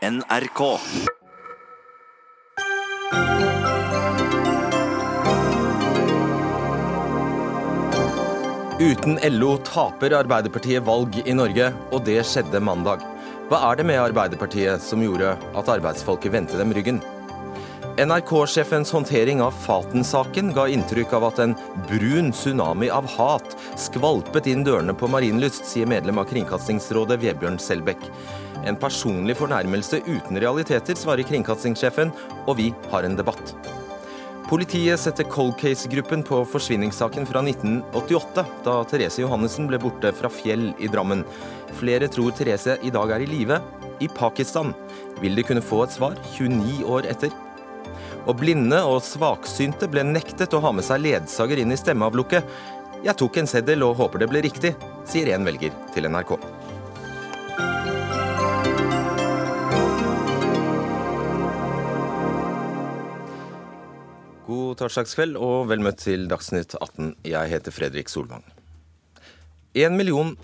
[0.00, 0.78] NRK.
[8.80, 13.04] Uten LO taper Arbeiderpartiet valg i Norge, og det skjedde mandag.
[13.50, 17.04] Hva er det med Arbeiderpartiet som gjorde at arbeidsfolket vendte dem ryggen?
[18.00, 21.52] NRK-sjefens håndtering av Faten-saken ga inntrykk av at en
[21.88, 28.06] brun tsunami av hat skvalpet inn dørene på Marienlyst, sier medlem av Kringkastingsrådet Vebjørn Selbekk.
[28.64, 32.14] En personlig fornærmelse uten realiteter, svarer kringkastingssjefen,
[32.46, 33.52] og vi har en debatt.
[34.48, 40.70] Politiet setter cold case-gruppen på forsvinningssaken fra 1988, da Therese Johannessen ble borte fra Fjell
[40.80, 41.26] i Drammen.
[41.82, 43.60] Flere tror Therese i dag er i live
[44.00, 44.72] i Pakistan.
[45.20, 47.36] Vil de kunne få et svar 29 år etter?
[48.28, 52.44] Og blinde og svaksynte ble nektet å ha med seg ledsager inn i stemmeavlukket.
[53.00, 54.74] Jeg tok en seddel og håper det ble riktig,
[55.08, 56.34] sier en velger til NRK.
[64.50, 67.14] God torsdagskveld og vel møtt til Dagsnytt 18.
[67.24, 68.44] Jeg heter Fredrik Solvang.
[69.78, 69.94] 1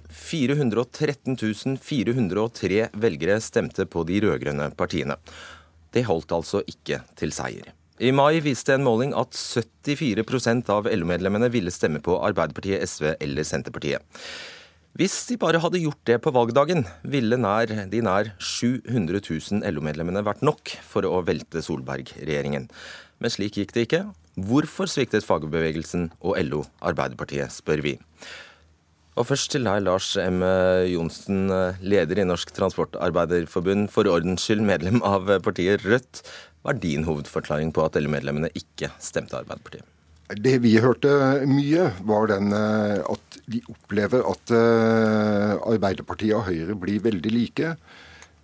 [0.09, 5.17] 413 403 velgere stemte på de rød-grønne partiene.
[5.97, 7.73] Det holdt altså ikke til seier.
[7.97, 13.47] I mai viste en måling at 74 av LO-medlemmene ville stemme på Arbeiderpartiet, SV eller
[13.49, 14.05] Senterpartiet.
[14.97, 20.23] Hvis de bare hadde gjort det på valgdagen, ville nær, de nær 700 000 LO-medlemmene
[20.25, 22.69] vært nok for å velte Solberg-regjeringen.
[23.21, 24.03] Men slik gikk det ikke.
[24.37, 27.95] Hvorfor sviktet fagbevegelsen og LO Arbeiderpartiet, spør vi.
[29.17, 30.43] Og først til deg, Lars M.
[30.93, 31.49] Johnsen,
[31.81, 36.21] leder i Norsk Transportarbeiderforbund, for ordens skyld medlem av partiet Rødt.
[36.61, 39.89] Hva er din hovedforklaring på at LO-medlemmene ikke stemte Arbeiderpartiet?
[40.43, 41.09] Det vi hørte
[41.49, 44.53] mye, var den at de opplever at
[45.65, 47.75] Arbeiderpartiet og Høyre blir veldig like.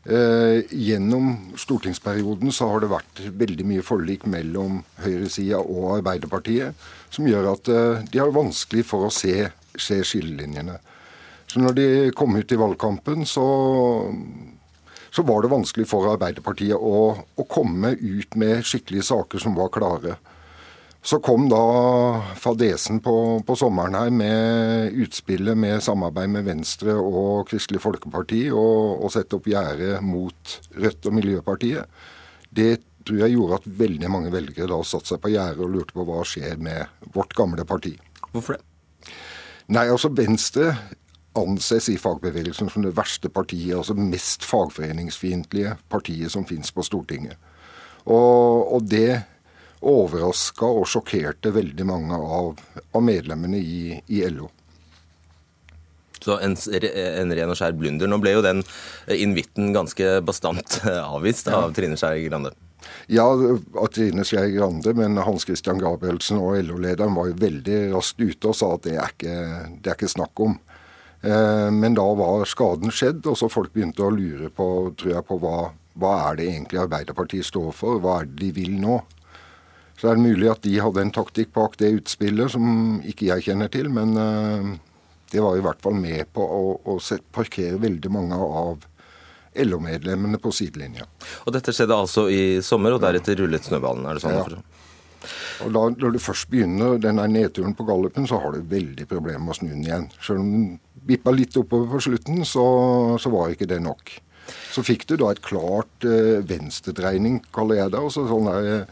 [0.07, 6.73] Gjennom stortingsperioden så har det vært veldig mye forlik mellom høyresida og Arbeiderpartiet,
[7.13, 7.69] som gjør at
[8.09, 10.79] de har vanskelig for å se, se skillelinjene.
[11.53, 13.47] Så når de kom ut i valgkampen, så,
[15.13, 19.73] så var det vanskelig for Arbeiderpartiet å, å komme ut med skikkelige saker som var
[19.75, 20.17] klare.
[21.05, 21.63] Så kom da
[22.39, 29.03] fadesen på, på, sommeren her med utspillet med samarbeid med Venstre og Kristelig Folkeparti og,
[29.03, 32.03] å sette opp gjerde mot Rødt og Miljøpartiet.
[32.49, 35.97] Det tror jeg gjorde at veldig mange velgere da satte seg på gjerdet og lurte
[35.97, 37.97] på hva skjer med vårt gamle parti.
[38.31, 38.65] Hvorfor det?
[39.71, 40.73] Nei, altså Venstre
[41.39, 47.39] anses i fagbevegelsen som det verste partiet, altså mest fagforeningsfiendtlige partiet som finnes på Stortinget.
[48.05, 49.23] Og, og det
[49.83, 52.59] overraska og sjokkerte veldig mange av,
[52.95, 54.51] av medlemmene i, i, LO.
[56.23, 58.11] Så en, en, ren og skjær blunder.
[58.11, 58.63] Nå ble jo den
[59.11, 60.79] invitten ganske bastant
[61.17, 61.73] avvist av.
[61.75, 62.55] Trine Skei Grande.
[63.13, 68.23] Ja, av Trine Skei Grande, men Hans Christian Gabrielsen og LO-lederen var jo veldig raskt
[68.23, 69.39] ute og sa at det er ikke,
[69.83, 70.59] det er ikke snakk om.
[71.23, 75.27] Eh, men da var skaden skjedd, og så folk begynte å lure på, tror jeg,
[75.29, 75.57] på hva,
[76.01, 79.01] hva er det egentlig Arbeiderpartiet står for, hva er det de vil nå?
[80.01, 83.45] Så er det mulig at de hadde en taktikk bak det utspillet som ikke jeg
[83.47, 84.17] kjenner til, men
[85.31, 86.97] det var i hvert fall med på å, å
[87.31, 88.83] parkere veldig mange av
[89.55, 91.07] LO-medlemmene på sidelinja.
[91.47, 94.07] Og Dette skjedde altså i sommer, og deretter rullet snøballen?
[94.09, 94.39] er det sånn?
[94.39, 94.63] Ja.
[95.63, 99.45] Og da, Når du først begynner denne nedturen på gallupen, så har du veldig problemer
[99.45, 100.11] med å snu den igjen.
[100.19, 100.69] Selv om den
[101.07, 102.67] bippa litt oppover på slutten, så,
[103.23, 104.17] så var ikke det nok.
[104.75, 108.01] Så fikk du da et klart eh, venstredreining, kaller jeg det.
[108.03, 108.87] altså sånn der,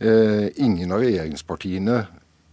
[0.00, 2.06] Eh, ingen av regjeringspartiene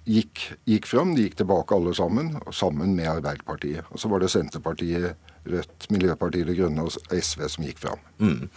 [0.04, 1.14] gikk, gikk fram.
[1.16, 3.88] De gikk tilbake alle sammen, sammen med Arbeiderpartiet.
[3.88, 5.16] Og så var det Senterpartiet,
[5.52, 8.03] Rødt, Miljøpartiet De Grønne og SV som gikk fram.
[8.19, 8.50] Mm.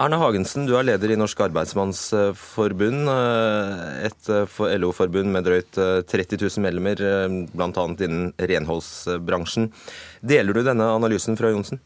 [0.00, 3.12] Erna Hagensen, du er leder i Norsk Arbeidsmannsforbund.
[3.14, 5.80] Eh, et eh, LO-forbund med drøyt
[6.10, 7.04] 30 000 medlemmer,
[7.52, 7.86] bl.a.
[8.00, 9.70] innen renholdsbransjen.
[10.20, 11.80] Deler du denne analysen fra Johnsen?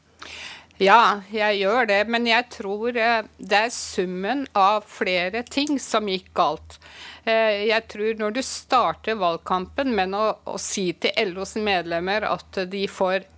[0.83, 2.01] Ja, jeg gjør det.
[2.11, 6.79] Men jeg tror eh, det er summen av flere ting som gikk galt.
[7.25, 12.65] Eh, jeg tror når du starter valgkampen med å, å si til LOs medlemmer at
[12.71, 13.34] de får eh,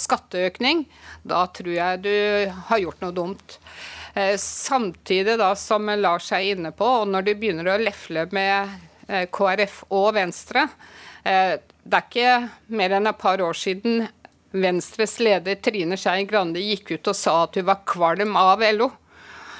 [0.00, 0.86] skatteøkning,
[1.28, 2.12] da tror jeg du
[2.70, 3.58] har gjort noe dumt.
[4.40, 8.72] Samtidig da, som Lars er inne på, og når du begynner å lefle med
[9.08, 10.66] KrF og Venstre
[11.22, 12.32] Det er ikke
[12.76, 14.08] mer enn et par år siden
[14.52, 18.88] Venstres leder Trine Skei Grande gikk ut og sa at hun var kvalm av LO.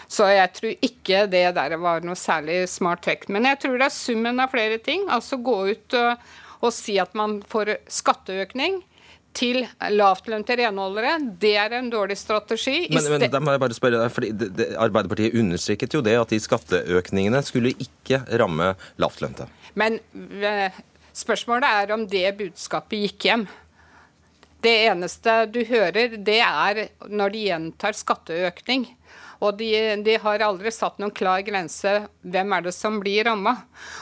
[0.09, 3.27] Så jeg tror ikke det der var noe særlig smart trekk.
[3.29, 5.05] Men jeg tror det er summen av flere ting.
[5.13, 8.81] Altså gå ut og si at man får skatteøkning
[9.39, 9.61] til
[9.95, 11.15] lavtlønte renholdere.
[11.41, 12.89] Det er en dårlig strategi.
[12.91, 16.17] Men, men da må jeg bare spørre deg, fordi det, det, Arbeiderpartiet understreket jo det
[16.19, 19.49] at de skatteøkningene skulle ikke ramme lavtlønte.
[19.79, 20.01] Men
[20.43, 20.77] eh,
[21.17, 23.49] spørsmålet er om det budskapet gikk hjem.
[24.65, 28.89] Det eneste du hører, det er når de gjentar skatteøkning.
[29.39, 29.71] Og de,
[30.03, 31.93] de, har aldri satt noen klar grense
[32.27, 33.55] hvem er det som blir ramma.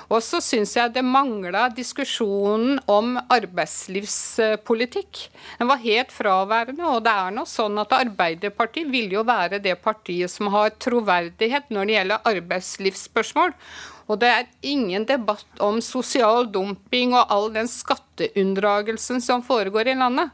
[0.09, 5.29] Og så syns jeg det mangla diskusjonen om arbeidslivspolitikk.
[5.59, 6.89] Den var helt fraværende.
[6.89, 11.69] Og det er nå sånn at Arbeiderpartiet vil jo være det partiet som har troverdighet
[11.69, 13.53] når det gjelder arbeidslivsspørsmål.
[14.07, 19.99] Og det er ingen debatt om sosial dumping og all den skatteunndragelsen som foregår i
[19.99, 20.31] landet.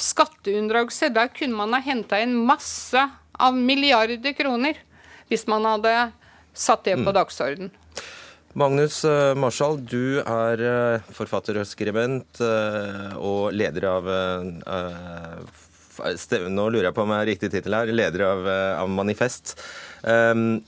[0.00, 3.02] Skatteunndragelse, der kunne man ha henta inn masse
[3.40, 4.78] av milliarder kroner
[5.30, 5.94] hvis man hadde
[6.56, 7.70] satt det på dagsordenen.
[8.58, 14.10] Magnus uh, Marshall, du er uh, forfatter og skribent uh, og leder av
[16.00, 17.90] Nå lurer jeg på om jeg har riktig tittel her.
[17.92, 18.46] Leder av,
[18.80, 19.52] av Manifest.
[20.00, 20.62] Um,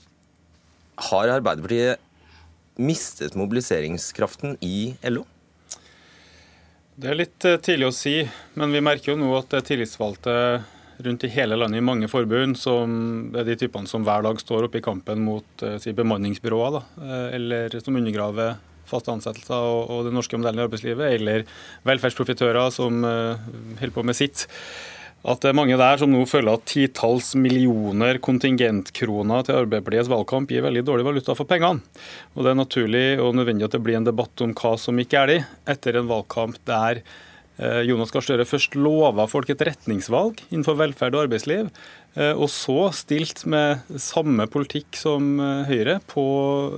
[1.09, 5.25] har Arbeiderpartiet mistet mobiliseringskraften i LO?
[6.93, 8.19] Det er litt tidlig å si,
[8.53, 10.35] men vi merker jo nå at tillitsvalgte
[10.97, 14.67] rundt i hele landet i mange forbund som er de typene som hver dag står
[14.67, 18.55] oppe i kampen mot eh, si, bemanningsbyråer, da, eh, eller som undergraver
[18.89, 21.45] faste ansettelser og, og den norske modellen i arbeidslivet, eller
[21.87, 23.39] velferdsprofitører som uh,
[23.79, 24.43] holder på med sitt.
[25.23, 30.51] At det er mange der som nå føler at titalls millioner kontingentkroner til Arbeiderpartiets valgkamp
[30.51, 31.79] gir veldig dårlig valuta for pengene.
[32.35, 35.21] Og Det er naturlig og nødvendig at det blir en debatt om hva som ikke
[35.21, 35.37] er de,
[35.71, 36.99] etter en valgkamp der
[37.61, 41.67] Jonas Gahr Støre først lova folk et retningsvalg innenfor velferd og arbeidsliv,
[42.17, 46.23] eh, og så stilt med samme politikk som eh, Høyre på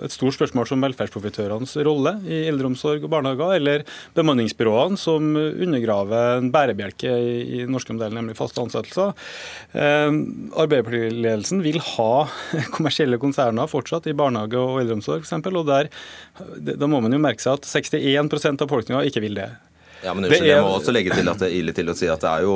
[0.04, 3.86] et stort spørsmål som velferdsprofitørenes rolle i eldreomsorg og barnehager, eller
[4.19, 9.16] bemanningsbyråene som undergraver en bærebjelke i den norske modellen, nemlig faste ansettelser.
[9.71, 12.25] Arbeiderpartiledelsen vil ha
[12.75, 15.88] kommersielle konserner fortsatt i barnehage og eldreomsorg f.eks., og der,
[16.75, 19.54] da må man jo merke seg at 61% av befolkninga ikke vil det.
[20.03, 22.09] Ja, men unnskyld, Jeg må også legge til at det er ille til å si
[22.12, 22.56] at det er jo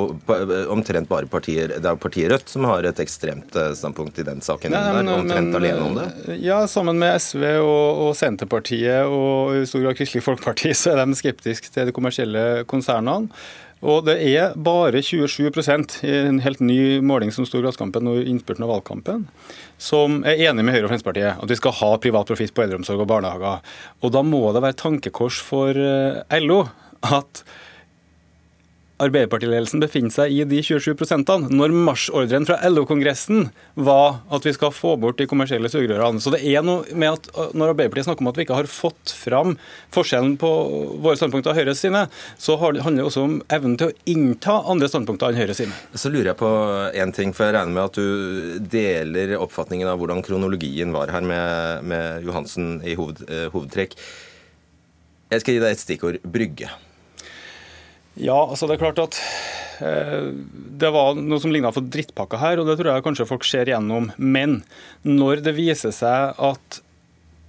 [0.72, 4.44] omtrent bare partier, det er partiet Rødt som har et ekstremt eh, standpunkt i den
[4.44, 4.74] saken.
[4.74, 6.36] Nei, men, der, omtrent men, alene om det.
[6.44, 11.02] Ja, sammen med SV og, og, Senterpartiet og i stor grad Kristelig Folkeparti så er
[11.02, 13.32] de skeptiske til de kommersielle konsernene.
[13.80, 18.20] Og det er bare 27% i en helt ny måling som sto i Glasskampen og
[18.28, 19.22] innspurten av valgkampen,
[19.80, 23.00] som er enig med Høyre og Fremskrittspartiet at vi skal ha privat profitt på eldreomsorg
[23.00, 23.64] og barnehager.
[24.04, 26.66] Og da må det være tankekors for eh, LO
[27.06, 27.44] at
[29.00, 33.46] Arbeiderpartiledelsen befinner seg i de 27% når marsjordren fra LO-kongressen
[33.80, 36.20] var at vi skal få bort de kommersielle sugerørene.
[36.20, 38.68] Så det er noe med at uh, Når Arbeiderpartiet snakker om at vi ikke har
[38.70, 39.56] fått fram
[39.94, 40.50] forskjellen på
[41.00, 42.04] våre standpunkter og Høyres sine,
[42.40, 45.80] så handler det også om evnen til å innta andre standpunkter enn Høyres sine.
[45.96, 46.52] Så lurer jeg på
[47.00, 51.24] én ting, for jeg regner med at du deler oppfatningen av hvordan kronologien var her
[51.24, 53.96] med, med Johansen i hoved, eh, hovedtrekk.
[55.30, 56.68] Jeg skal gi deg et stikkord brygge.
[58.20, 59.18] Ja, altså det er klart at
[59.80, 60.28] eh,
[60.80, 63.70] det var noe som ligna for drittpakka her, og det tror jeg kanskje folk ser
[63.72, 64.10] gjennom.
[64.20, 64.60] Men
[65.06, 66.80] når det viser seg at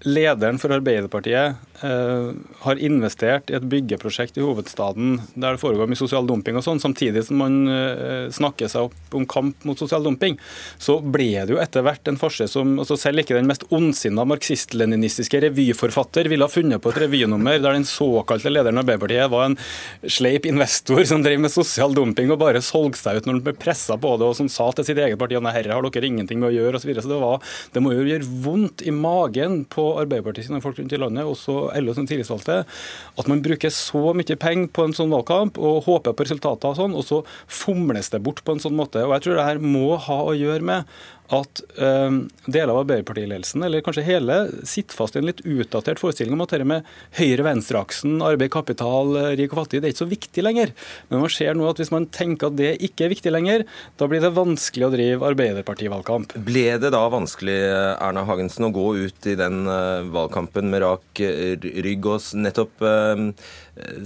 [0.08, 6.28] lederen for Arbeiderpartiet har investert i et byggeprosjekt i hovedstaden der det foregår mye sosial
[6.30, 10.38] dumping og sånn, samtidig som man eh, snakker seg opp om kamp mot sosial dumping,
[10.82, 14.24] så ble det jo etter hvert en farse som altså Selv ikke den mest ondsinna
[14.30, 19.48] marxist-leninistiske revyforfatter ville ha funnet på et revynummer der den såkalte lederen av Arbeiderpartiet var
[19.48, 19.58] en
[20.06, 23.56] sleip investor som drev med sosial dumping og bare solgte seg ut når han ble
[23.58, 26.42] pressa på det, og som sa til sitt eget parti at herre har dere ingenting
[26.42, 26.84] med å gjøre, osv.
[26.84, 27.06] Så, videre.
[27.06, 30.96] så det, var, det må jo gjøre vondt i magen på Arbeiderpartiet sine folk rundt
[30.96, 35.14] i landet, også LO som tillitsvalgte, at man bruker så mye penger på en sånn
[35.14, 38.78] valgkamp og håper på resultater og sånn, og så fomles det bort på en sånn
[38.78, 39.04] måte.
[39.06, 43.64] Og jeg tror det her må ha å gjøre med at øh, deler av Arbeiderpartiledelsen,
[43.66, 46.88] eller kanskje hele, sitter fast i en litt utdatert forestilling om at dette med
[47.20, 50.74] høyre-venstre-aksen, arbeid, kapital, rik og fattig, det er ikke så viktig lenger.
[51.10, 53.66] Men man ser nå at hvis man tenker at det ikke er viktig lenger,
[54.00, 56.36] da blir det vanskelig å drive Arbeiderparti-valgkamp.
[56.48, 57.58] Ble det da vanskelig,
[57.96, 62.84] Erna Hagensen, å gå ut i den uh, valgkampen med rak uh, rygg og nettopp
[62.86, 63.28] øh,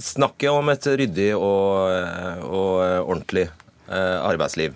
[0.01, 1.91] snakke om et ryddig og,
[2.45, 2.71] og
[3.09, 3.47] ordentlig
[3.89, 4.75] arbeidsliv?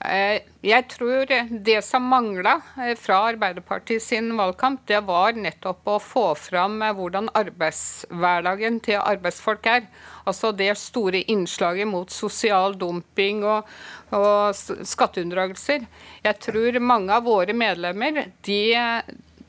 [0.00, 5.98] Eh, jeg tror det som mangla eh, fra Arbeiderpartiet sin valgkamp, det var nettopp å
[6.00, 9.90] få fram eh, hvordan arbeidshverdagen til arbeidsfolk er.
[10.24, 13.68] Altså det store innslaget mot sosial dumping og,
[14.16, 15.84] og skatteunndragelser.
[16.24, 18.62] Jeg tror mange av våre medlemmer de,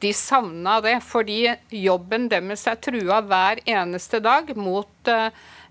[0.04, 1.46] de savna det, fordi
[1.80, 5.12] jobben deres er trua hver eneste dag mot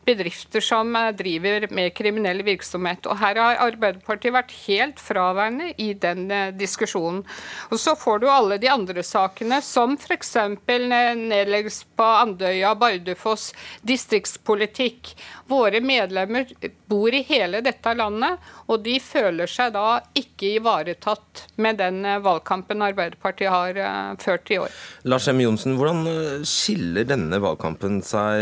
[0.05, 3.07] bedrifter som eh, driver med kriminell virksomhet.
[3.07, 7.23] Og Her har Arbeiderpartiet vært helt fraværende i den eh, diskusjonen.
[7.71, 10.37] Og Så får du alle de andre sakene, som f.eks.
[10.67, 13.51] nedleggelse på Andøya, Bardufoss,
[13.87, 15.15] distriktspolitikk.
[15.51, 16.49] Våre medlemmer
[16.91, 18.41] bor i hele dette landet,
[18.71, 24.59] og de føler seg da ikke ivaretatt med den eh, valgkampen Arbeiderpartiet har ført i
[24.63, 24.73] år.
[25.09, 25.41] Lars M.
[25.43, 28.41] Johnsen, hvordan skiller denne valgkampen seg,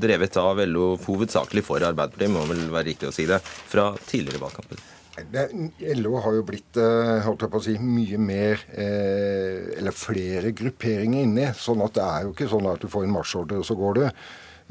[0.00, 4.42] drevet av LO hovedsakelig for Arbeiderpartiet, må vel være riktig å si det, fra tidligere
[4.42, 4.90] valgkamper?
[5.14, 10.50] LO har jo blitt eh, holdt jeg på å si, mye mer eh, Eller flere
[10.50, 11.46] grupperinger inni.
[11.54, 14.00] sånn at det er jo ikke sånn at du får en marsjordre, og så går
[14.00, 14.02] du.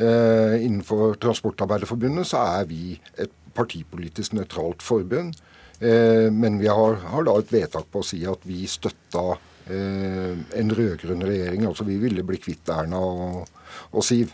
[0.04, 5.40] Eh, innenfor Transportarbeiderforbundet så er vi et partipolitisk nøytralt forbund.
[5.84, 9.24] Men vi har, har, da et vedtak på å si at vi støtta
[9.68, 11.66] en rød-grønn regjering.
[11.68, 13.50] Altså vi ville bli kvitt Erna og,
[13.92, 14.32] og Siv.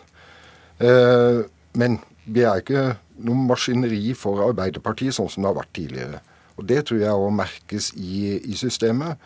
[0.80, 1.42] Eh,
[1.80, 2.84] men vi er ikke
[3.26, 6.22] noe maskineri for Arbeiderpartiet, sånn som det har vært tidligere.
[6.60, 9.20] Og Det tror jeg òg merkes i, i systemet.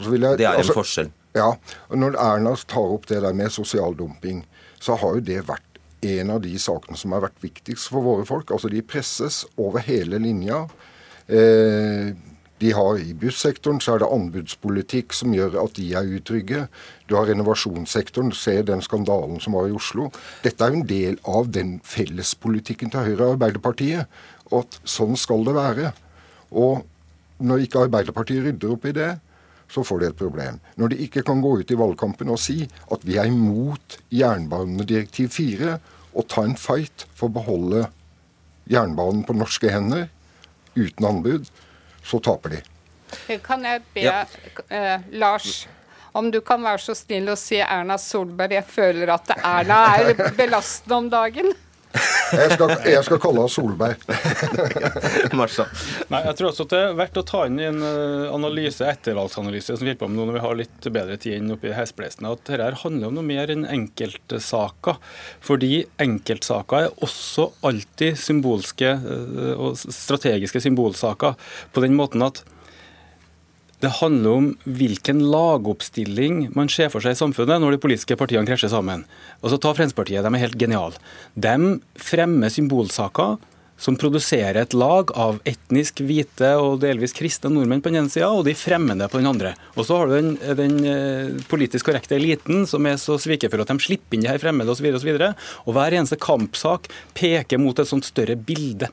[0.00, 1.10] Jeg, det er en altså, forskjell?
[1.36, 1.52] Ja.
[1.88, 4.42] og Når Erna tar opp det der med sosial dumping,
[4.80, 5.66] så har jo det vært
[6.00, 8.50] en av de sakene som har vært viktigst for våre folk.
[8.50, 10.64] Altså De presses over hele linja.
[11.28, 12.16] Eh,
[12.60, 16.66] de har I bussektoren så er det anbudspolitikk som gjør at de er utrygge.
[17.08, 20.10] Du har renovasjonssektoren, se den skandalen som var i Oslo.
[20.44, 24.20] Dette er jo en del av den fellespolitikken til Høyre og Arbeiderpartiet.
[24.52, 25.92] At sånn skal det være.
[26.52, 26.84] Og
[27.40, 29.14] når ikke Arbeiderpartiet rydder opp i det,
[29.70, 30.58] så får de et problem.
[30.76, 35.32] Når de ikke kan gå ut i valgkampen og si at vi er imot jernbanedirektiv
[35.32, 35.78] 4,
[36.10, 37.84] og ta en fight for å beholde
[38.70, 40.08] jernbanen på norske hender
[40.74, 41.46] uten anbud,
[42.04, 42.62] så taper de.
[43.42, 44.24] Kan jeg be ja.
[44.68, 45.66] eh, Lars
[46.12, 48.56] om du kan være så snill å si Erna Solberg.
[48.58, 51.52] Jeg føler at Erna er belastende om dagen.
[52.30, 54.04] Jeg skal, jeg skal kalle henne Solberg.
[56.12, 58.86] Nei, jeg tror også at det er verdt å ta inn i en eh, analyse,
[58.86, 62.30] ettervalgsanalyse som vi på med nå når vi har litt bedre tid enn oppi hesblesene,
[62.30, 65.00] at dette handler om noe mer enn enkeltsaker.
[65.42, 71.34] Fordi enkeltsaker er også alltid symbolske eh, og strategiske symbolsaker.
[71.74, 72.44] På den måten at
[73.80, 78.48] det handler om hvilken lagoppstilling man ser for seg i samfunnet når de politiske partiene
[78.48, 79.06] krasjer sammen.
[79.40, 81.00] Og så Ta Fremskrittspartiet, de er helt geniale.
[81.32, 83.38] De fremmer symbolsaker
[83.80, 88.28] som produserer et lag av etnisk hvite og delvis kristne nordmenn på den ene sida,
[88.28, 89.54] og de fremmede på den andre.
[89.76, 93.72] Og så har du den, den eh, politisk korrekte eliten som er så svikefull at
[93.72, 94.90] de slipper inn de her fremmede osv.
[94.92, 98.90] Og, og, og hver eneste kampsak peker mot et sånt større bilde.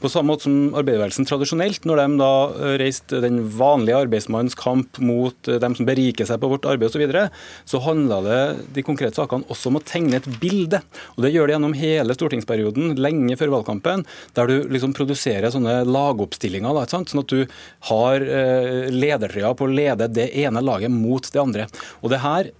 [0.00, 5.00] På samme måte som arbeiderbevegelsen tradisjonelt, når de da eh, reiste den vanlige arbeidsmannens kamp
[5.04, 7.28] mot eh, dem som beriker seg på vårt arbeid osv., så, videre,
[7.64, 8.40] så handla det
[8.76, 10.82] de konkrete sakene også om å tegne et bilde.
[11.14, 14.04] Og det gjør det gjennom hele stortingsperioden, lenge før valgkampen
[14.38, 16.76] der du liksom produserer sånne lagoppstillinger.
[16.76, 17.44] Da, sånn at du
[17.90, 21.68] har eh, ledertrøya på å lede det ene laget mot det andre.
[22.00, 22.52] Og det her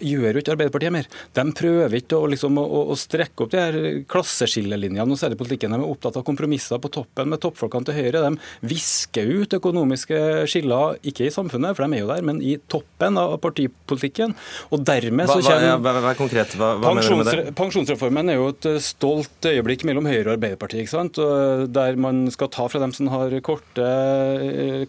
[0.00, 1.08] gjør jo ikke Arbeiderpartiet mer.
[1.36, 3.78] De prøver ikke å, liksom, å, å strekke opp de her
[4.10, 5.74] klasseskillelinjene og særlig politikken.
[5.74, 8.24] De er opptatt av kompromisser på toppen med toppfolkene til Høyre.
[8.24, 12.56] De visker ut økonomiske skiller, ikke i samfunnet, for de er jo der, men i
[12.72, 14.34] toppen av partipolitikken.
[14.74, 16.56] Og dermed så kommer Hva, er konkret?
[16.58, 17.54] Hva, hva mener du med det?
[17.56, 21.20] Pensjonsreformen er jo et stolt øyeblikk mellom Høyre og Arbeiderpartiet, ikke sant?
[21.76, 23.86] der man skal ta fra dem som har korte,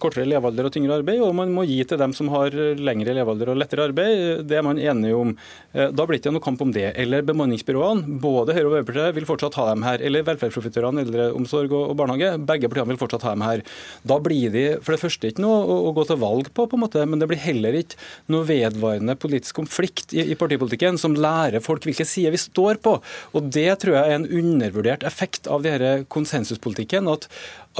[0.02, 3.54] kortere levealder og tyngre arbeid, og man må gi til dem som har lengre levealder
[3.54, 4.46] og lettere arbeid.
[4.48, 5.34] Det er man enige om.
[5.74, 6.92] Eh, da blir det ikke noe kamp om det.
[7.00, 8.20] Eller bemanningsbyråene.
[8.24, 10.04] Både Høyre og Arbeiderpartiet vil fortsatt ha dem her.
[10.04, 12.34] Eller velferdsprofitørene, eldreomsorg og barnehage.
[12.50, 13.64] Begge partiene vil fortsatt ha dem her.
[14.08, 16.84] Da blir de for det første ikke noe å, gå til valg på, på en
[16.84, 17.98] måte, men det blir heller ikke
[18.34, 22.98] noe vedvarende politisk konflikt i, i partipolitikken som lærer folk hvilke sider vi står på.
[23.34, 27.08] Og Det tror jeg er en undervurdert effekt av denne konsensuspolitikken.
[27.12, 27.30] at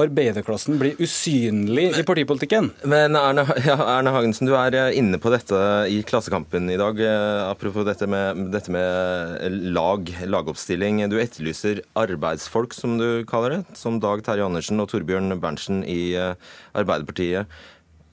[0.02, 2.70] arbeiderklassen blir usynlig i partipolitikken.
[2.88, 5.58] Men Erne, ja, Erne Hagensen, du er eh, inne på dette
[5.90, 7.00] i Klassekampen i dag.
[7.02, 11.02] Eh, apropos dette med, dette med lag, lagoppstilling.
[11.10, 13.62] Du etterlyser arbeidsfolk, som du kaller det.
[13.78, 16.36] Som Dag Terje Andersen og Torbjørn Berntsen i eh,
[16.78, 17.50] Arbeiderpartiet.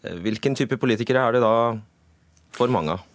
[0.04, 1.58] Eh, hvilken type politikere er det da
[2.56, 3.12] for mange av?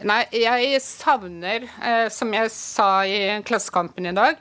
[0.00, 1.66] Nei, jeg savner,
[2.08, 4.38] som jeg sa i Klassekampen i dag,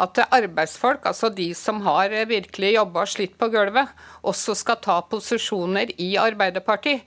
[0.00, 3.92] at arbeidsfolk, altså de som har virkelig jobba og slitt på gulvet,
[4.26, 7.04] også skal ta posisjoner i Arbeiderpartiet.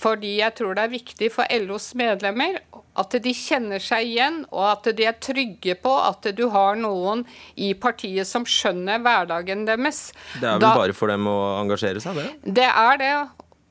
[0.00, 2.60] Fordi jeg tror det er viktig for LOs medlemmer
[3.00, 7.22] at de kjenner seg igjen, og at de er trygge på at du har noen
[7.54, 10.10] i partiet som skjønner hverdagen deres.
[10.40, 12.54] Det er vel da, bare for dem å engasjere seg, det?
[12.60, 13.14] Det er det.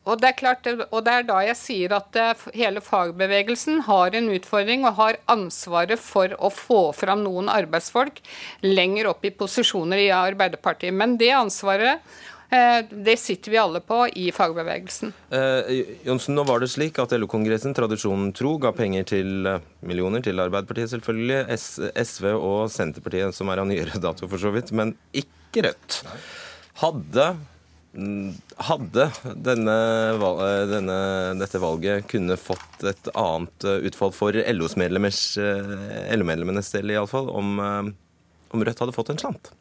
[0.10, 4.16] Og det er klart, og det er da jeg sier at eh, hele fagbevegelsen har
[4.18, 8.22] en utfordring og har ansvaret for å få fram noen arbeidsfolk
[8.66, 10.96] lenger opp i posisjoner i Arbeiderpartiet.
[10.96, 12.02] Men det ansvaret
[12.54, 15.14] eh, det sitter vi alle på i fagbevegelsen.
[15.36, 20.26] Eh, Jonsen, nå var det slik at LO-kongressen tradisjonen tro ga penger til eh, millioner
[20.26, 21.70] til Arbeiderpartiet, selvfølgelig, S
[22.06, 26.04] SV og Senterpartiet, som er av nyere dato for så vidt, men ikke Rødt.
[26.80, 27.32] Hadde
[27.90, 29.78] hadde denne,
[30.70, 30.98] denne,
[31.40, 37.32] dette valget kunne fått et annet eh, utfall for LOs medlemmers, eh, LO-medlemmenes del, iallfall,
[37.34, 37.90] om, eh,
[38.54, 39.52] om Rødt hadde fått en slant?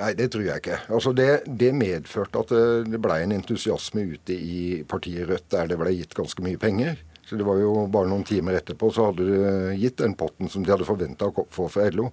[0.00, 0.80] Nei, det tror jeg ikke.
[0.90, 2.52] Altså det, det, medførte at
[2.88, 6.98] det ble en entusiasme ute i partiet Rødt der det ble gitt ganske mye penger.
[7.26, 10.64] Så det var jo Bare noen timer etterpå så hadde det gitt den potten som
[10.64, 12.08] de hadde forventa å få fra LO.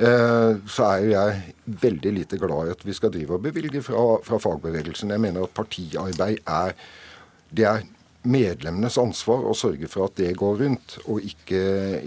[0.00, 3.82] Eh, så er jo jeg veldig lite glad i at vi skal drive og bevilge
[3.84, 5.12] fra, fra fagbevegelsen.
[5.12, 6.76] Jeg mener at partiarbeid er
[7.50, 7.84] det er
[8.22, 11.60] medlemmenes ansvar å sørge for at det går rundt, og ikke,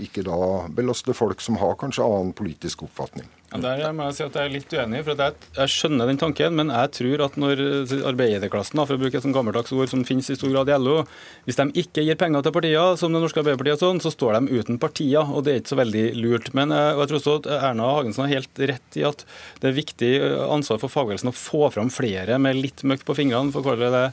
[0.06, 0.38] ikke da
[0.74, 3.28] belaste folk som har kanskje annen politisk oppfatning.
[3.54, 5.04] Ja, der må jeg si at jeg er litt uenig.
[5.06, 7.60] for jeg, jeg, skjønner den tanken, men jeg tror at når
[8.10, 11.04] arbeiderklassen, for å bruke et sånt gammeldags ord som finnes i stor grad i LO,
[11.46, 14.58] hvis de ikke gir penger til partier, som det norske Arbeiderpartiet, sånn, så står de
[14.58, 15.22] uten partier.
[15.22, 16.50] og Det er ikke så veldig lurt.
[16.58, 19.22] Men jeg, jeg tror også at Erna Hagensen har helt rett i at
[19.62, 20.12] det er viktig
[20.48, 23.92] ansvar for fagbevegelsen å få fram flere med litt møkk på fingrene, for å kalle
[23.94, 24.04] det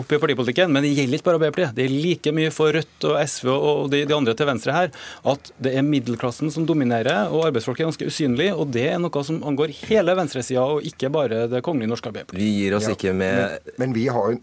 [0.00, 0.72] opp i partipolitikken.
[0.72, 1.76] Men det gjelder ikke bare Arbeiderpartiet.
[1.76, 4.90] Det er like mye for Rødt og SV og de, de andre til venstre her
[5.28, 8.56] at det er middelklassen som dominerer, og arbeidsfolk er ganske usynlige.
[8.56, 12.42] og det er noe som angår hele venstresida, og ikke bare Det kongelige norske Arbeiderpartiet.
[12.42, 14.40] Vi gir oss ja, ikke med men, men, vi har en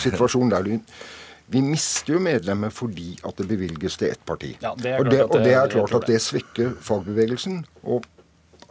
[0.00, 0.72] situasjon der
[1.52, 4.54] vi mister jo medlemmer fordi at det bevilges til ett parti.
[4.62, 7.60] Ja, det og, det, og, det, er klart at det svekker fagbevegelsen.
[7.84, 8.08] og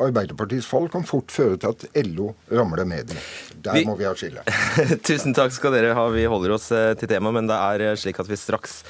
[0.01, 3.19] Arbeiderpartiets fall kan fort føre til at LO ramler med dem.
[3.63, 4.41] Der vi, må vi ha skille.
[5.07, 6.07] Tusen takk skal dere ha.
[6.13, 8.81] Vi holder oss eh, til temaet, men det er eh, slik at vi straks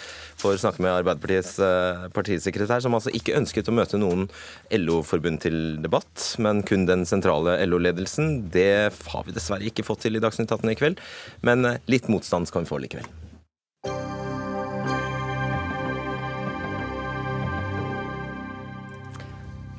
[0.42, 4.28] får snakke med Arbeiderpartiets eh, partisekretær, som altså ikke ønsket å møte noen
[4.74, 8.50] LO-forbund til debatt, men kun den sentrale LO-ledelsen.
[8.54, 11.04] Det har vi dessverre ikke fått til i Dagsnytt 18 i kveld,
[11.46, 13.12] men litt motstand skal vi få likevel.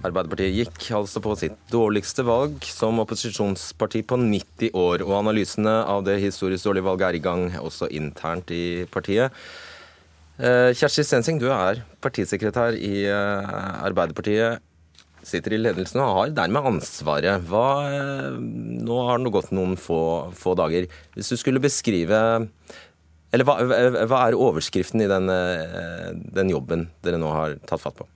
[0.05, 5.05] Arbeiderpartiet gikk altså på sitt dårligste valg som opposisjonsparti på 90 år.
[5.07, 9.33] Og analysene av det historisk dårlige valget er i gang også internt i partiet.
[10.35, 13.51] Eh, Kjersti Stensing, du er partisekretær i eh,
[13.87, 14.65] Arbeiderpartiet.
[15.25, 17.45] Sitter i ledelsen og har dermed ansvaret.
[17.47, 18.41] Hva, eh,
[18.83, 20.01] nå har det gått noen få,
[20.35, 20.89] få, dager.
[21.15, 22.49] Hvis du skulle beskrive
[23.35, 23.57] Eller hva,
[24.07, 25.27] hva er overskriften i den,
[26.37, 28.07] den jobben dere nå har tatt fatt på?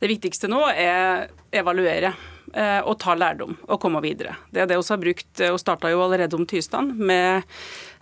[0.00, 2.10] Det viktigste nå er evaluere
[2.52, 4.36] og ta lærdom og komme videre.
[4.52, 7.42] Det er det vi har brukt og starta jo allerede om tirsdag med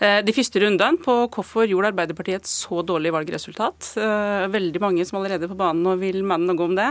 [0.03, 3.93] eh, de første rundene på hvorfor gjorde Arbeiderpartiet et så dårlig valgresultat.
[3.97, 6.89] Eh, veldig mange som allerede er på banen og vil mene noe om det.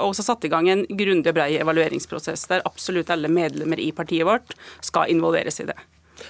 [0.00, 3.90] Og også satt i gang en grundig og brei evalueringsprosess der absolutt alle medlemmer i
[3.96, 5.78] partiet vårt skal involveres i det.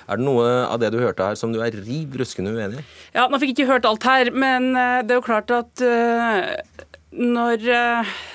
[0.07, 2.85] Er det noe av det du hørte her som du er riv ruskende uenig i?
[3.17, 5.83] Ja, Nå fikk jeg ikke hørt alt her, men det er jo klart at
[7.11, 7.67] når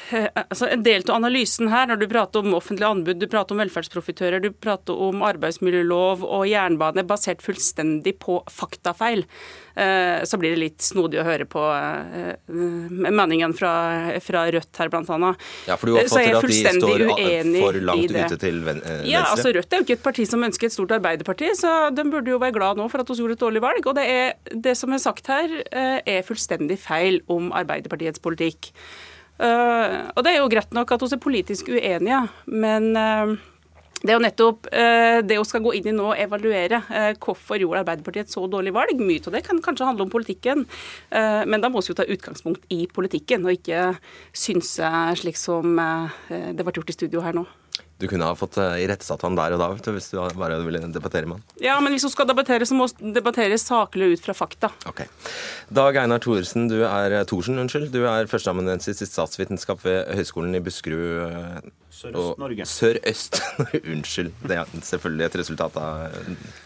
[0.50, 3.62] altså En del av analysen her, når du prater om offentlige anbud, du prater om
[3.64, 9.26] velferdsprofitører, du prater om arbeidsmiljølov og jernbane, basert fullstendig på faktafeil,
[9.78, 13.74] uh, så blir det litt snodig å høre på uh, meningen fra,
[14.24, 15.42] fra, Rødt her, blant annet.
[15.70, 17.06] Ja, for du oppfatter at de står
[17.58, 19.00] for langt ute til venstre?
[19.10, 22.06] Ja, altså Rødt er jo ikke et parti som ønsker et stort arbeiderparti, så de
[22.12, 23.90] burde jo være glad nå for at vi gjorde et dårlig valg.
[23.90, 28.72] Og det, er, det som er sagt her, er fullstendig feil om Arbeiderpartiets politikk.
[29.36, 33.34] Uh, og det er jo greit nok at vi er politisk uenige, men uh,
[34.00, 36.80] det er jo nettopp uh, det vi skal gå inn i nå, og evaluere
[37.20, 39.02] hvorfor gjorde Arbeiderpartiet et så dårlig valg.
[39.02, 40.64] Mye av det kan kanskje handle om politikken,
[41.12, 43.92] men da må vi jo ta utgangspunkt i politikken, og ikke
[44.32, 45.76] synse slik som
[46.30, 47.48] det ble gjort i studio her nå.
[48.02, 50.82] Du kunne ha fått uh, irettesatt han der og da du, hvis du bare ville
[50.92, 51.46] debattere med han.
[51.64, 54.72] Ja, men hvis hun skal debattere, så må hun debattere saklig ut fra fakta.
[54.90, 55.06] Ok.
[55.72, 57.94] Dag Einar Thorsen, du er eh, Thorsen, unnskyld.
[57.96, 61.72] Du er førsteamanuensis i statsvitenskap ved Høgskolen i Buskerud.
[62.06, 62.68] Eh, Sørøst-Norge.
[62.70, 63.42] Sørøst,
[63.94, 64.32] unnskyld.
[64.46, 66.22] Det er selvfølgelig et resultat av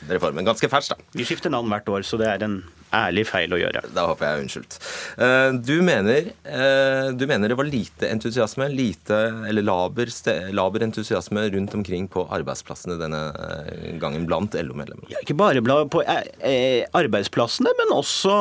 [0.10, 0.48] reformen.
[0.48, 1.10] Ganske fersk, da.
[1.16, 2.62] Vi skifter navn hvert år, så det er en
[2.96, 3.84] ærlig feil å gjøre.
[3.94, 4.78] Da håper jeg unnskyldt.
[5.22, 10.10] Eh, du mener, eh, du mener det var lite entusiasme, lite, eller laber,
[10.56, 15.10] laber, entusiasme rundt omkring på arbeidsplassene denne eh, gangen blant LO-medlemmer?
[15.12, 18.34] Ja, ikke bare på arbeidsplassene, men også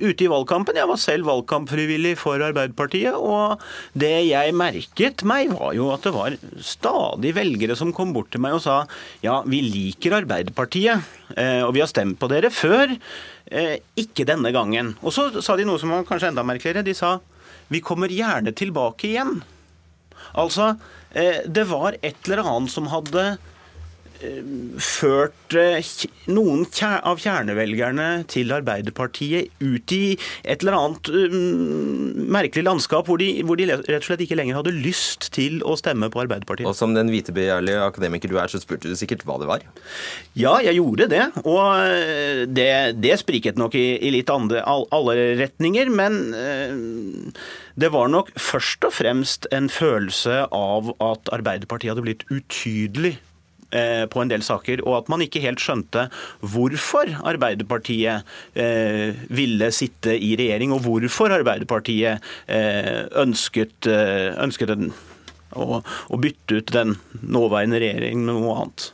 [0.00, 0.78] ute i valgkampen.
[0.78, 3.62] Jeg var selv valgkampfrivillig for Arbeiderpartiet, og
[3.98, 8.42] det jeg merket meg, var jo at det var stadig velgere som kom bort til
[8.44, 8.82] meg og sa
[9.24, 12.94] ja, vi liker Arbeiderpartiet, eh, og vi har stemt på dere før,
[13.50, 14.94] eh, ikke denne gangen.
[15.02, 16.86] Og så sa de noe som var kanskje enda merkeligere.
[16.86, 17.18] De sa
[17.70, 19.38] vi kommer gjerne tilbake igjen.
[20.34, 20.72] Altså,
[21.10, 23.22] det var et eller annet som hadde
[24.20, 25.80] ført eh,
[26.30, 33.30] noen av kjernevelgerne til Arbeiderpartiet ut i et eller annet um, merkelig landskap hvor de,
[33.46, 36.68] hvor de, rett og slett ikke lenger hadde lyst til å stemme på Arbeiderpartiet.
[36.68, 39.64] Og som den vitebegjærlige akademiker du er, så spurte du sikkert hva det var?
[40.38, 41.24] Ja, jeg gjorde det.
[41.44, 45.90] Og eh, det, det spriket nok i, i litt andre, alle retninger.
[45.96, 47.48] Men uh,
[47.80, 53.16] det var nok først og fremst en følelse av at Arbeiderpartiet hadde blitt utydelig
[53.70, 56.08] Eh, på en del saker, og at man ikke helt skjønte
[56.42, 58.26] hvorfor Arbeiderpartiet
[58.58, 62.18] eh, ville sitte i regjering, og hvorfor Arbeiderpartiet
[62.50, 64.90] eh, ønsket, ønsket en,
[65.54, 68.88] å, å bytte ut den nåværende regjeringen med noe annet.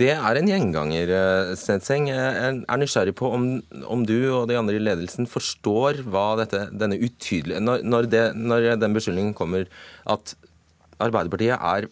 [0.00, 1.14] Det er en gjenganger,
[1.60, 2.10] Snedseng.
[2.12, 3.48] Jeg er nysgjerrig på om,
[3.88, 8.22] om, du og de andre i ledelsen forstår hva dette, denne utydelige når, når, det,
[8.36, 9.64] når den beskyldningen kommer
[10.08, 10.36] at
[11.00, 11.88] Arbeiderpartiet er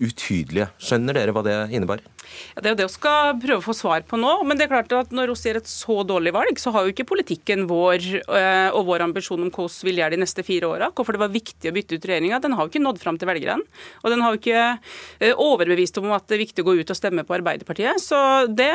[0.00, 0.70] utydelige.
[0.80, 2.06] Skjønner dere hva det innebærer?
[2.54, 4.32] Ja, det er jo det vi skal prøve å få svar på nå.
[4.46, 6.94] Men det er klart at når vi ser et så dårlig valg, så har jo
[6.94, 10.70] ikke politikken vår øh, og vår ambisjon om hvordan vi vil gjøre de neste fire
[10.70, 13.18] åra, hvorfor det var viktig å bytte ut regjeringa, den har jo ikke nådd fram
[13.20, 13.66] til velgerne.
[14.04, 16.94] Og den har jo ikke øh, overbevist om at det er viktig å gå ut
[16.94, 18.00] og stemme på Arbeiderpartiet.
[18.02, 18.70] Så det,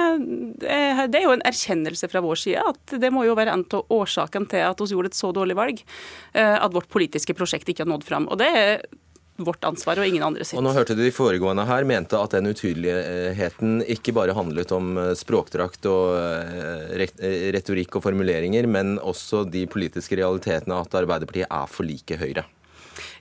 [0.62, 3.94] det er jo en erkjennelse fra vår side at det må jo være en av
[3.94, 5.82] årsakene til at vi gjorde et så dårlig valg,
[6.36, 8.30] øh, at vårt politiske prosjekt ikke har nådd fram.
[8.32, 8.86] Og det er
[9.36, 10.58] vårt ansvar og ingen andre sitt.
[10.58, 14.96] Og nå hørte du De foregående her mente at den utydeligheten ikke bare handlet om
[15.02, 21.50] eh, språkdrakt og eh, eh, retorikk og formuleringer, men også de politiske realitetene at Arbeiderpartiet
[21.50, 22.46] er for like Høyre.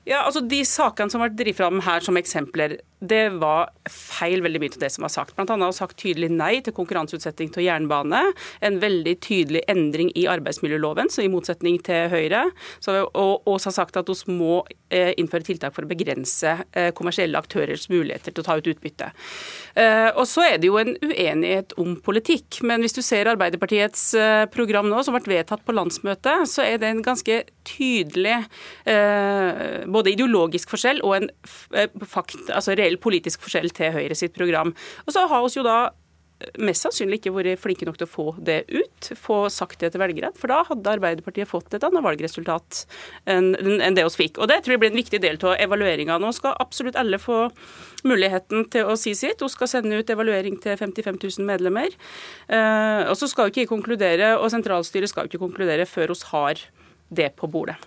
[0.05, 2.77] Ja, altså De sakene som har vært drevet fram her som eksempler,
[3.09, 5.35] det var feil veldig mye til det som var sagt.
[5.37, 8.21] Blant annet har sagt tydelig nei til konkurranseutsetting til jernbane.
[8.65, 12.47] En veldig tydelig endring i arbeidsmiljøloven, så i motsetning til Høyre.
[12.83, 14.63] Så, og også har sagt at vi må
[14.95, 19.11] eh, innføre tiltak for å begrense eh, kommersielle aktørers muligheter til å ta ut utbytte.
[19.75, 22.63] Eh, og så er det jo en uenighet om politikk.
[22.65, 24.07] Men hvis du ser Arbeiderpartiets
[24.55, 28.37] program nå, som ble vedtatt på landsmøtet, så er det en ganske tydelig
[28.85, 31.29] både ideologisk forskjell og en
[32.09, 34.75] fakt, altså reell politisk forskjell til Høyre sitt program.
[35.07, 35.79] Og så har vi jo da
[36.61, 40.03] mest sannsynlig ikke vært flinke nok til å få det ut, få sagt det til
[40.03, 40.33] velgerne.
[40.39, 42.83] For da hadde Arbeiderpartiet fått et annet valgresultat
[43.31, 44.41] enn, enn det vi fikk.
[44.43, 46.19] Og det tror jeg blir en viktig del av evalueringa.
[46.23, 47.47] Nå skal absolutt alle få
[48.05, 49.43] muligheten til å si sitt.
[49.45, 51.95] Hun skal sende ut evaluering til 55 000 medlemmer.
[52.49, 56.67] Eh, og så skal hun ikke konkludere, og sentralstyret skal ikke konkludere før vi har
[57.15, 57.79] det på bordet.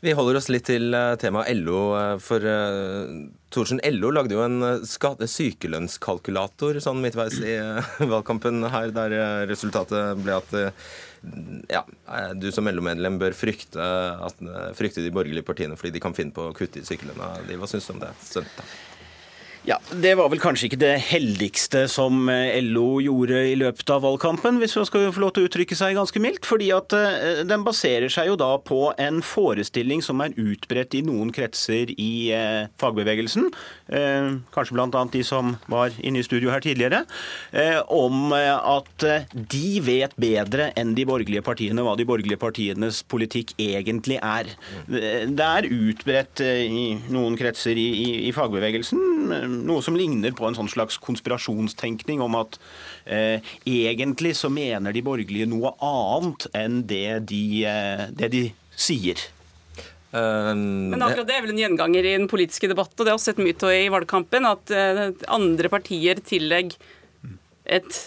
[0.00, 1.80] Vi holder oss litt til eh, temaet LO.
[1.98, 3.10] Eh, for uh,
[3.50, 7.56] Thorsen, LO lagde jo en sykelønnskalkulator sånn midtveis i
[8.12, 9.16] valgkampen her, der
[9.50, 10.54] resultatet ble at
[11.72, 11.80] ja,
[12.38, 13.82] du som LO-medlem bør frykte,
[14.22, 14.38] at,
[14.78, 17.32] frykte, de borgerlige partiene fordi de kan finne på å kutte i sykelønna.
[17.58, 18.12] Hva syns du om det?
[18.22, 18.70] Søndag?
[19.68, 24.00] Ja, Det var vel kanskje ikke det heldigste som eh, LO gjorde i løpet av
[24.00, 26.48] valgkampen, hvis man skal få lov til å uttrykke seg ganske mildt.
[26.48, 31.02] fordi at eh, den baserer seg jo da på en forestilling som er utbredt i
[31.04, 33.50] noen kretser i eh, fagbevegelsen,
[34.52, 35.02] kanskje bl.a.
[35.12, 37.00] de som var inne i studio her tidligere,
[37.88, 44.18] om at de vet bedre enn de borgerlige partiene hva de borgerlige partienes politikk egentlig
[44.20, 44.50] er.
[44.88, 50.56] Det er utbredt i noen kretser i, i, i fagbevegelsen noe som ligner på en
[50.58, 52.58] sånn slags konspirasjonstenkning om at
[53.04, 58.44] eh, egentlig så mener de borgerlige noe annet enn det de, eh, det de
[58.78, 59.26] sier.
[60.10, 63.18] Um, Men akkurat det er vel en gjenganger i den politiske debatten, og det har
[63.18, 65.02] også sett mye av i valgkampen, at uh,
[65.34, 66.78] andre partier tillegger
[67.68, 67.98] et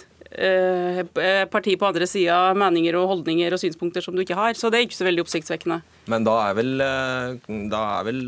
[1.51, 4.55] parti på andre sida meninger og holdninger og synspunkter som du ikke har.
[4.55, 5.81] Så det er ikke så veldig oppsiktsvekkende.
[6.11, 6.71] Men da er vel,
[7.71, 8.21] da er vel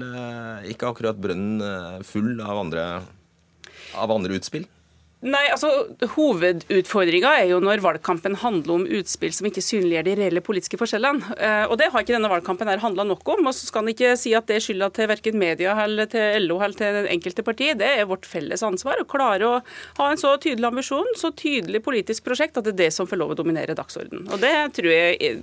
[0.73, 2.87] ikke akkurat brønnen full av andre
[3.97, 4.65] av andre utspill?
[5.23, 5.69] Nei, altså
[6.17, 11.37] Hovedutfordringa er jo når valgkampen handler om utspill som ikke synliggjør de reelle politiske forskjellene.
[11.37, 13.47] Eh, og Det har ikke denne valgkampen her handla nok om.
[13.47, 16.43] og Så skal en ikke si at det er skylda til verken media eller til
[16.43, 17.71] LO eller til det enkelte parti.
[17.79, 19.61] Det er vårt felles ansvar å klare å
[20.01, 23.21] ha en så tydelig ambisjon, så tydelig politisk prosjekt, at det er det som får
[23.23, 24.27] lov å dominere dagsordenen.
[24.27, 25.37] Og Det tror jeg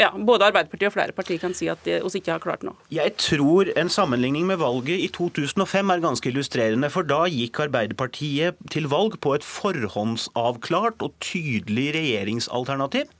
[0.00, 2.74] ja, både Arbeiderpartiet og flere partier kan si at de oss ikke har klart nå.
[2.94, 6.90] Jeg tror en sammenligning med valget i 2005 er ganske illustrerende.
[6.92, 13.10] For da gikk Arbeiderpartiet til valg på et forhåndsavklart og tydelig regjeringsalternativ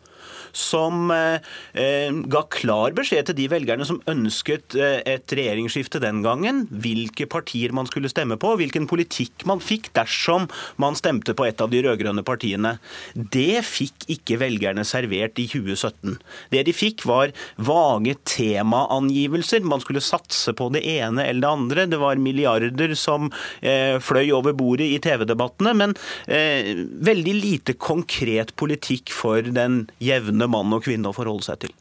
[0.57, 7.75] som ga klar beskjed til de velgerne som ønsket et regjeringsskifte den gangen, hvilke partier
[7.77, 10.49] man skulle stemme på, hvilken politikk man fikk dersom
[10.81, 12.77] man stemte på et av de rød-grønne partiene.
[13.15, 16.17] Det fikk ikke velgerne servert i 2017.
[16.53, 19.65] Det de fikk, var vage temaangivelser.
[19.67, 21.87] Man skulle satse på det ene eller det andre.
[21.91, 28.55] Det var milliarder som eh, fløy over bordet i TV-debattene, men eh, veldig lite konkret
[28.61, 31.75] politikk for den jevne mann og kvinne å forholde seg til.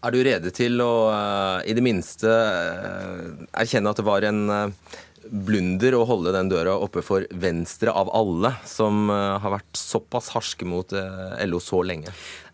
[0.00, 3.24] Er du rede til å uh, i det minste uh,
[3.60, 4.94] erkjenne at det var en uh,
[5.28, 10.64] blunder å holde den døra oppe for Venstre av alle, som har vært såpass harske
[10.66, 12.10] mot LO så lenge?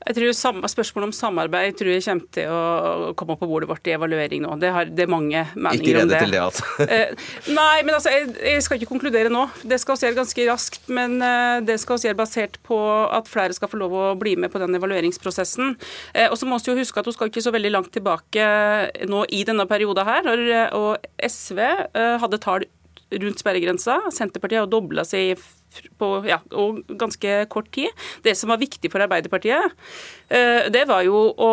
[0.06, 3.88] Jeg tror Spørsmålet om samarbeid tror jeg kommer til å komme opp på bordet vårt
[3.90, 4.54] i evaluering nå.
[4.62, 5.80] Det, har, det er mange meninger om det.
[5.82, 6.66] Ikke rede til det, altså?
[6.96, 9.42] Eh, nei, men altså, jeg, jeg, skal ikke konkludere nå.
[9.66, 10.78] Det skal vi gjøre ganske raskt.
[10.92, 12.78] Men eh, det skal vi gjøre basert på
[13.18, 15.74] at flere skal få lov å bli med på den evalueringsprosessen.
[16.14, 18.46] Eh, og så må vi jo huske at hun skal ikke så veldig langt tilbake
[19.10, 20.30] nå i denne perioden her.
[20.78, 20.94] Og
[21.26, 21.62] SV
[21.96, 22.70] hadde tall
[23.10, 24.00] rundt sperregrensa.
[24.14, 25.36] Senterpartiet har dobla seg
[25.98, 26.40] på ja,
[26.98, 28.06] ganske kort tid.
[28.24, 29.76] Det som var viktig for Arbeiderpartiet,
[30.28, 31.52] eh, det var jo å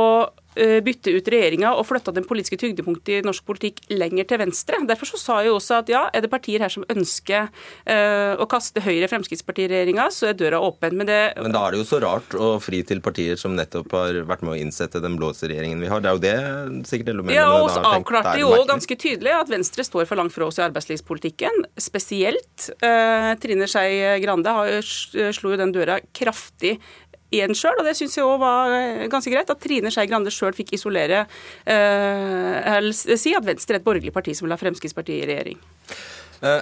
[0.55, 4.79] bytte ut regjeringa og flytta den politiske tyngdepunktet i norsk politikk lenger til venstre.
[4.87, 8.33] Derfor så sa jeg jo også at ja, er det partier her som ønsker uh,
[8.41, 10.97] å kaste Høyre-Fremskrittsparti-regjeringa, så er døra åpen.
[10.99, 13.93] Men, det, Men da er det jo så rart å fri til partier som nettopp
[13.97, 16.03] har vært med å innsette den blåse regjeringen vi har.
[16.03, 17.39] Det er jo det sikkert LO mener.
[17.39, 20.65] Ja, og vi avklarte jo ganske tydelig at Venstre står for langt fra oss i
[20.65, 21.65] arbeidslivspolitikken.
[21.81, 24.93] Spesielt uh, Trine Skei Grande har,
[25.35, 26.77] slo jo den døra kraftig
[27.33, 29.49] igjen sjøl, og det syns jeg òg var eh, ganske greit.
[29.49, 31.25] At Trine Skei Grande sjøl fikk isolere
[31.65, 35.59] eh, si at Venstre er et borgerlig parti som vil ha Fremskrittspartiet i regjering.
[36.43, 36.61] Eh,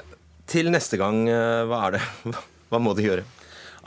[0.51, 2.07] til neste gang, eh, hva er det?
[2.71, 3.23] Hva må de gjøre?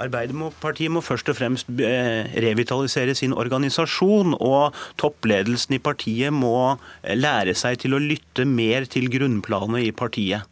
[0.02, 6.74] Arbeiderpartiet må først og fremst eh, revitalisere sin organisasjon, og toppledelsen i partiet må
[7.06, 10.50] lære seg til å lytte mer til grunnplanet i partiet.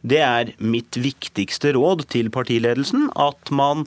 [0.00, 3.84] Det er mitt viktigste råd til partiledelsen, at man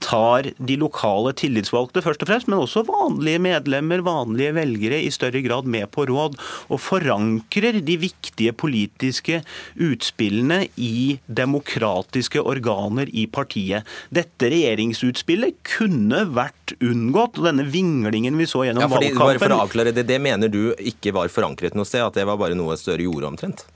[0.00, 5.42] tar de lokale tillitsvalgte først og fremst, men også vanlige medlemmer, vanlige velgere, i større
[5.44, 6.38] grad med på råd.
[6.72, 9.42] Og forankrer de viktige politiske
[9.80, 13.88] utspillene i demokratiske organer i partiet.
[14.14, 17.38] Dette regjeringsutspillet kunne vært unngått.
[17.38, 20.20] og Denne vinglingen vi så gjennom ja, fordi, valgkampen Bare for å avklare det, det
[20.22, 22.02] mener du ikke var forankret noe sted?
[22.06, 23.66] At det var bare noe Støre gjorde omtrent?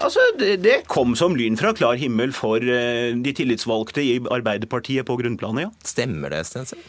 [0.00, 5.06] Altså, det, det, kom som lyn fra klar himmel for uh, de tillitsvalgte i Arbeiderpartiet
[5.08, 5.72] på grunnplanet, ja.
[5.86, 6.80] Stemmer det, Stensen?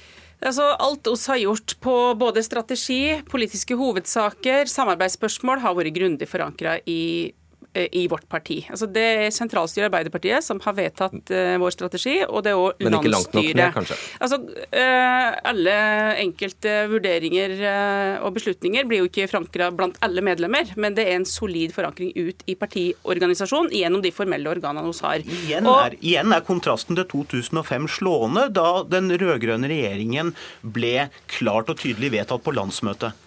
[0.44, 6.80] Altså, alt oss har gjort på både strategi, politiske hovedsaker, samarbeidsspørsmål, har vært grundig forankra
[6.90, 7.43] i Eh,
[7.74, 8.60] i vårt parti.
[8.70, 12.60] Altså Det er sentralstyret i Arbeiderpartiet som har vedtatt uh, vår strategi, og det er
[12.60, 12.86] òg landsstyret.
[12.86, 13.98] Men ikke langt nok ned, kanskje?
[14.26, 14.40] Altså,
[14.78, 15.76] uh, alle
[16.22, 21.18] enkelte vurderinger uh, og beslutninger blir jo ikke forankra blant alle medlemmer, men det er
[21.18, 25.26] en solid forankring ut i partiorganisasjonen gjennom de formelle organene hos har.
[25.26, 31.82] Igjen er, igjen er kontrasten til 2005 slående, da den rød-grønne regjeringen ble klart og
[31.82, 33.23] tydelig vedtatt på landsmøtet.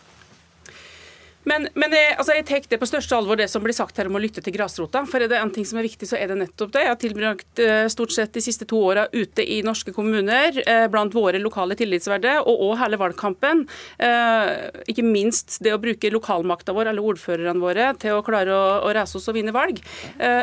[1.47, 4.09] Men, men jeg, altså jeg tar det på største alvor, det som blir sagt her
[4.11, 5.05] om å lytte til grasrota.
[5.07, 6.83] For er det en ting som er viktig, så er det nettopp det.
[6.83, 10.87] Jeg har tilbrakt eh, stort sett de siste to åra ute i norske kommuner, eh,
[10.91, 13.63] blant våre lokale tillitsverdige, og òg hele valgkampen.
[14.03, 14.51] Eh,
[14.91, 18.91] ikke minst det å bruke lokalmakta vår, alle ordførerne våre, til å klare å, å
[18.97, 19.79] reise oss og vinne valg.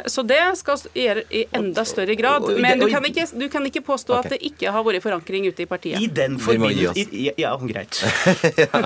[0.08, 2.46] Så det skal gjøre i enda større grad.
[2.64, 4.24] Men du kan ikke, du kan ikke påstå okay.
[4.24, 6.00] at det ikke har vært forankring ute i partiet.
[6.00, 8.00] I den forbindelse Ja, greit.
[8.64, 8.84] ja.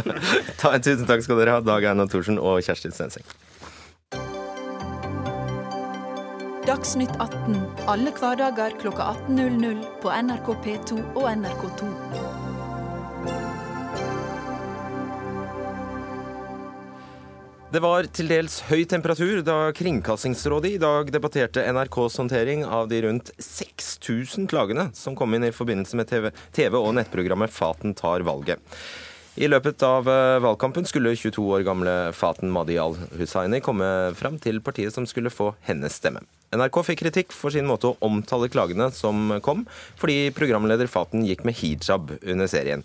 [0.82, 3.28] Tusen takk skal dere ha, Dag Einar Thorsen og Kjerstin Stenseng.
[6.68, 11.92] Dagsnytt 18 alle hverdager kl 18.00 på NRK P2 og NRK2.
[17.68, 23.02] Det var til dels høy temperatur da Kringkastingsrådet i dag debatterte NRKs håndtering av de
[23.04, 28.24] rundt 6000 klagene som kom inn i forbindelse med TV, TV og nettprogrammet Faten tar
[28.28, 28.60] valget.
[29.38, 33.86] I løpet av eh, valgkampen skulle 22 år gamle Faten Madi al-Hussaini komme
[34.18, 36.24] fram til partiet som skulle få hennes stemme.
[36.58, 39.68] NRK fikk kritikk for sin måte å omtale klagene som kom,
[40.02, 42.82] fordi programleder Faten gikk med hijab under serien.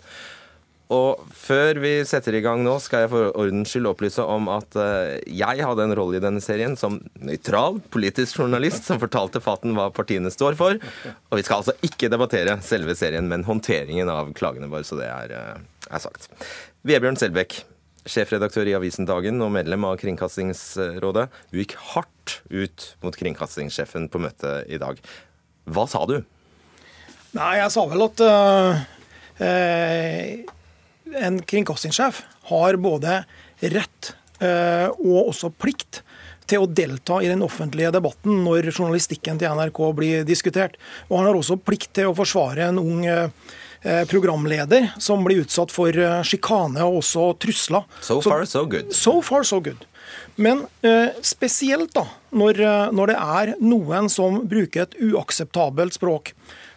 [0.92, 4.76] Og før vi setter i gang nå, skal jeg for ordens skyld opplyse om at
[4.76, 9.72] eh, jeg hadde en rolle i denne serien som nøytral politisk journalist som fortalte Faten
[9.78, 10.76] hva partiene står for.
[10.76, 15.08] Og vi skal altså ikke debattere selve serien, men håndteringen av klagene våre, så det
[15.08, 15.62] er eh,
[15.92, 16.28] er sagt.
[16.88, 17.60] Vebjørn Selbekk,
[18.08, 21.28] sjefredaktør i avisen Dagen og medlem av Kringkastingsrådet.
[21.52, 24.98] Du gikk hardt ut mot kringkastingssjefen på møtet i dag.
[25.70, 26.18] Hva sa du?
[27.32, 28.82] Nei, jeg sa vel at uh,
[29.40, 33.22] uh, en kringkastingssjef har både
[33.72, 36.02] rett uh, og også plikt
[36.50, 40.78] til å delta i den offentlige debatten når journalistikken til NRK blir diskutert.
[41.08, 45.74] Og han har også plikt til å forsvare en ung eh, programleder som blir utsatt
[45.74, 47.86] for eh, sjikane og også trusler.
[48.00, 48.92] So far, so good.
[48.96, 49.86] So far, so good.
[50.36, 52.62] Men eh, spesielt da, når,
[52.96, 56.32] når, det er noen som bruker et uakseptabelt språk,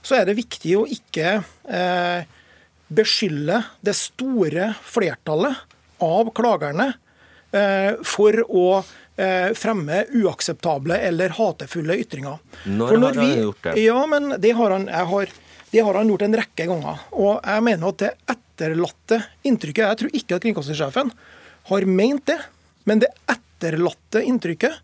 [0.05, 2.27] så er det viktig å ikke eh,
[2.93, 5.63] beskylde det store flertallet
[6.03, 6.91] av klagerne
[7.55, 8.67] eh, for å
[9.15, 12.41] Eh, fremme uakseptable eller hatefulle ytringer.
[12.65, 13.75] Når, når har han gjort det?
[13.79, 15.29] Ja, men det har han, har,
[15.71, 17.05] det har han gjort en rekke ganger.
[17.15, 21.13] Og jeg mener at det etterlatte inntrykket Jeg tror ikke at kringkastingssjefen
[21.71, 22.37] har ment det,
[22.83, 24.83] men det etterlatte inntrykket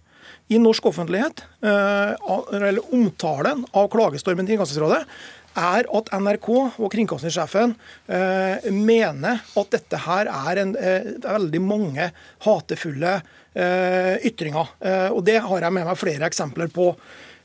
[0.51, 2.15] i norsk offentlighet, eh,
[2.55, 5.05] eller omtalen av klagestormen til Kringkastingsrådet,
[5.57, 7.75] er at NRK og kringkastingssjefen
[8.07, 12.11] eh, mener at dette her er en, eh, veldig mange
[12.45, 13.17] hatefulle
[13.55, 14.71] eh, ytringer.
[14.79, 16.93] Eh, og Det har jeg med meg flere eksempler på.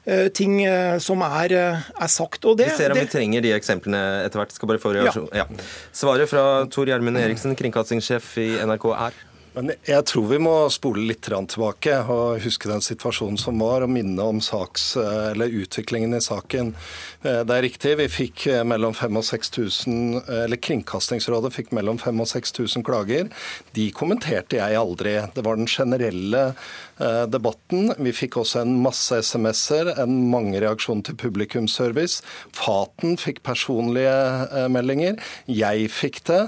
[0.06, 2.44] Eh, ting eh, som er, er sagt.
[2.46, 3.08] Og det, vi ser om det...
[3.08, 4.54] vi trenger de eksemplene etter hvert.
[4.54, 4.94] Skal bare få.
[4.94, 5.14] Ja.
[5.34, 5.48] Ja.
[5.90, 9.24] Svaret fra Tor Gjermund Eriksen, kringkastingssjef i NRK, er?
[9.56, 13.92] Men jeg tror vi må spole litt tilbake og huske den situasjonen som var, og
[13.92, 16.74] minne om saks, eller utviklingen i saken.
[17.22, 21.96] Eh, det er riktig, vi fikk eh, mellom 5 og 6000, eller Kringkastingsrådet fikk mellom
[21.96, 23.32] 5000 og 6000 klager.
[23.72, 25.16] De kommenterte jeg aldri.
[25.32, 26.50] Det var den generelle
[26.95, 26.95] Eh,
[27.28, 27.92] debatten.
[27.98, 32.22] Vi fikk også en masse SMS-er, en mange reaksjoner til publikumsservice.
[32.56, 34.14] Faten fikk personlige
[34.46, 35.20] eh, meldinger.
[35.50, 36.42] Jeg fikk det.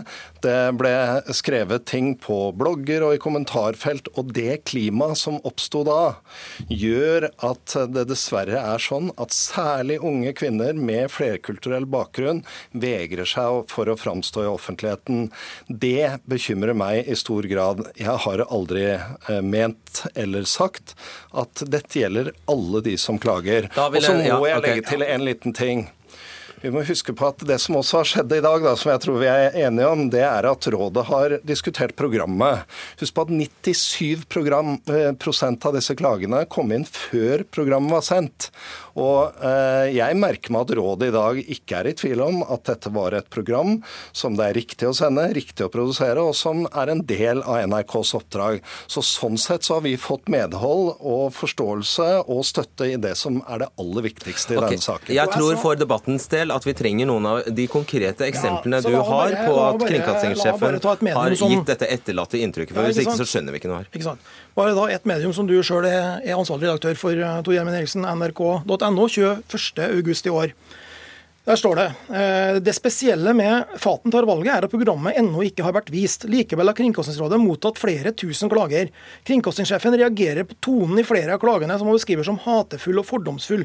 [0.44, 0.92] Det ble
[1.34, 4.10] skrevet ting på blogger og i kommentarfelt.
[4.18, 6.18] Og det klimaet som oppsto da,
[6.70, 13.64] gjør at det dessverre er sånn at særlig unge kvinner med flerkulturell bakgrunn vegrer seg
[13.70, 15.28] for å framstå i offentligheten.
[15.68, 17.84] Det bekymrer meg i stor grad.
[17.98, 20.96] Jeg har aldri eh, ment eller eller sagt
[21.36, 23.70] at dette gjelder alle de som klager.
[23.74, 25.88] Og så må ja, jeg legge til en liten ting.
[26.60, 29.02] Vi må huske på at Det som også har skjedd i dag, da, som jeg
[29.04, 32.64] tror vi er enige om, det er at rådet har diskutert programmet.
[32.98, 38.06] Husk på at 97 program, eh, prosent av disse klagene kom inn før programmet var
[38.06, 38.50] sendt.
[38.98, 42.66] Og eh, Jeg merker meg at rådet i dag ikke er i tvil om at
[42.68, 43.78] dette var et program
[44.16, 47.62] som det er riktig å sende, riktig å produsere, og som er en del av
[47.68, 48.62] NRKs oppdrag.
[48.86, 53.40] Så Sånn sett så har vi fått medhold og forståelse og støtte i det som
[53.48, 54.76] er det aller viktigste i okay.
[54.76, 55.14] denne saken.
[55.16, 58.98] Jeg tror for debattens del at vi trenger noen av de konkrete eksemplene ja, du
[59.08, 60.78] har på at kringkastingssjefen
[61.16, 62.76] har gitt dette etterlatte inntrykket.
[62.76, 63.90] For Hvis ikke så skjønner vi ikke noe her.
[63.92, 64.30] Ikke sant?
[64.58, 68.06] Bare da et medium som du sjøl er ansvarlig redaktør for, eh, Tor Gjermund Eriksen,
[68.06, 70.54] nrk.no, 21.8 i år.
[71.48, 75.64] Der står det eh, det spesielle med Faten tar valget er at programmet ennå ikke
[75.64, 76.26] har vært vist.
[76.28, 78.90] Likevel har Kringkastingsrådet mottatt flere tusen klager.
[79.24, 83.64] Kringkastingssjefen reagerer på tonen i flere av klagene som han beskriver som hatefull og fordomsfull.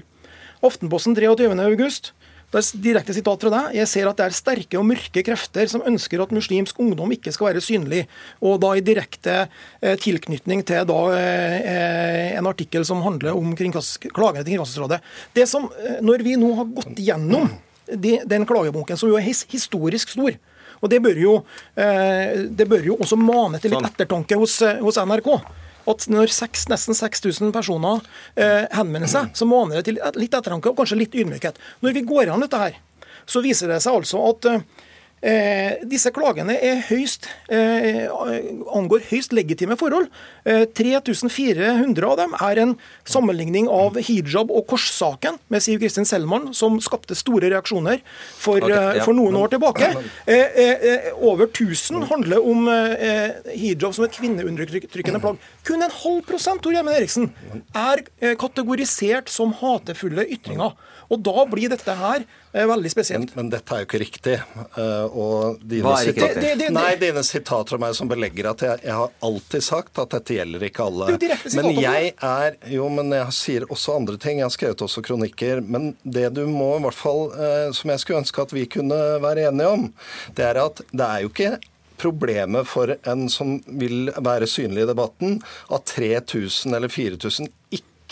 [0.64, 2.14] Aftenposten 23.8.
[2.54, 3.72] Det er direkte sitat fra deg.
[3.80, 7.34] Jeg ser at det er sterke og mørke krefter som ønsker at muslimsk ungdom ikke
[7.34, 8.04] skal være synlig.
[8.46, 9.38] Og da i direkte
[9.82, 15.02] eh, tilknytning til da, eh, en artikkel som handler om klagene til Kringkastingsrådet.
[15.34, 17.50] Det som, eh, Når vi nå har gått gjennom
[17.90, 20.38] de, den klagebunken, som jo er his, historisk stor
[20.84, 21.34] og det bør, jo,
[21.80, 23.94] eh, det bør jo også mane til litt sånn.
[23.94, 25.30] ettertanke hos, eh, hos NRK
[25.90, 28.04] at når 6, nesten 6000 personer
[28.36, 31.60] eh, henvender seg, så maner det til litt ettertanke og kanskje litt ydmykhet.
[31.84, 32.80] Når vi går an dette her,
[33.30, 34.66] så viser det seg altså at eh,
[35.24, 36.58] Eh, disse klagene
[36.90, 38.10] høyst, eh,
[38.76, 40.10] angår høyst legitime forhold.
[40.44, 42.74] Eh, 3400 av dem er en
[43.08, 48.02] sammenligning av hijab- og korssaken med Siv Kristin Selman, som skapte store reaksjoner
[48.36, 49.04] for, okay, eh, ja.
[49.06, 49.96] for noen år tilbake.
[50.28, 52.68] Eh, eh, over 1000 handler om
[53.48, 55.38] hijab som et kvinneundertrykkende plagg.
[55.64, 57.32] Kun en halv prosent Tor Gjermund Eriksen,
[57.74, 60.76] er kategorisert som hatefulle ytringer.
[61.14, 63.34] Og da blir dette her veldig spesielt.
[63.34, 64.36] Men, men dette er jo ikke riktig.
[65.10, 66.36] Og dine, sitat...
[66.36, 69.66] det, det, det, Nei, dine sitater av meg som belegger at jeg, jeg, har alltid
[69.66, 71.18] sagt at dette gjelder ikke alle.
[71.58, 74.42] Men jeg er Jo, men jeg sier også andre ting.
[74.42, 75.62] Jeg har skrevet også kronikker.
[75.66, 79.04] Men det du må i hvert fall, eh, som jeg skulle ønske at vi kunne
[79.24, 79.88] være enige om,
[80.38, 81.54] det er at det er jo ikke
[82.04, 85.38] problemet for en som vil være synlig i debatten,
[85.74, 87.52] at 3000 eller 4000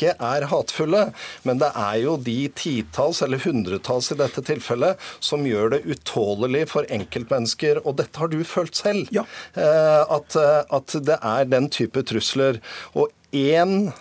[0.01, 1.03] ikke er hatefulle.
[1.47, 6.67] Men det er jo de titalls eller hundretalls i dette tilfellet som gjør det utålelig
[6.73, 9.25] for enkeltmennesker, og dette har du følt selv, ja.
[9.53, 12.61] Eh, at, eh, at det er den type trusler.
[12.97, 13.91] Og én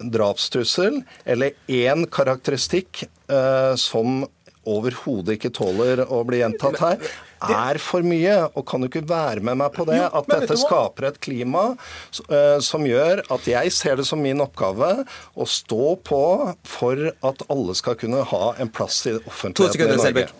[0.00, 4.24] drapstrussel eller én karakteristikk eh, som
[4.70, 7.10] overhodet ikke tåler å bli gjentatt her,
[7.48, 8.36] er for mye.
[8.54, 10.00] Og kan du ikke være med meg på det?
[10.06, 14.90] At dette skaper et klima uh, som gjør at jeg ser det som min oppgave
[15.34, 16.22] å stå på
[16.68, 20.34] for at alle skal kunne ha en plass i offentligheten to sekunder, Selbekk,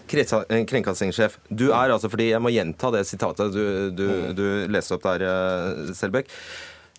[0.50, 1.38] eh, kringkastingssjef.
[1.48, 3.64] Du er altså, fordi Jeg må gjenta det sitatet du,
[3.96, 5.24] du, du leste opp der,
[5.96, 6.30] Selbekk.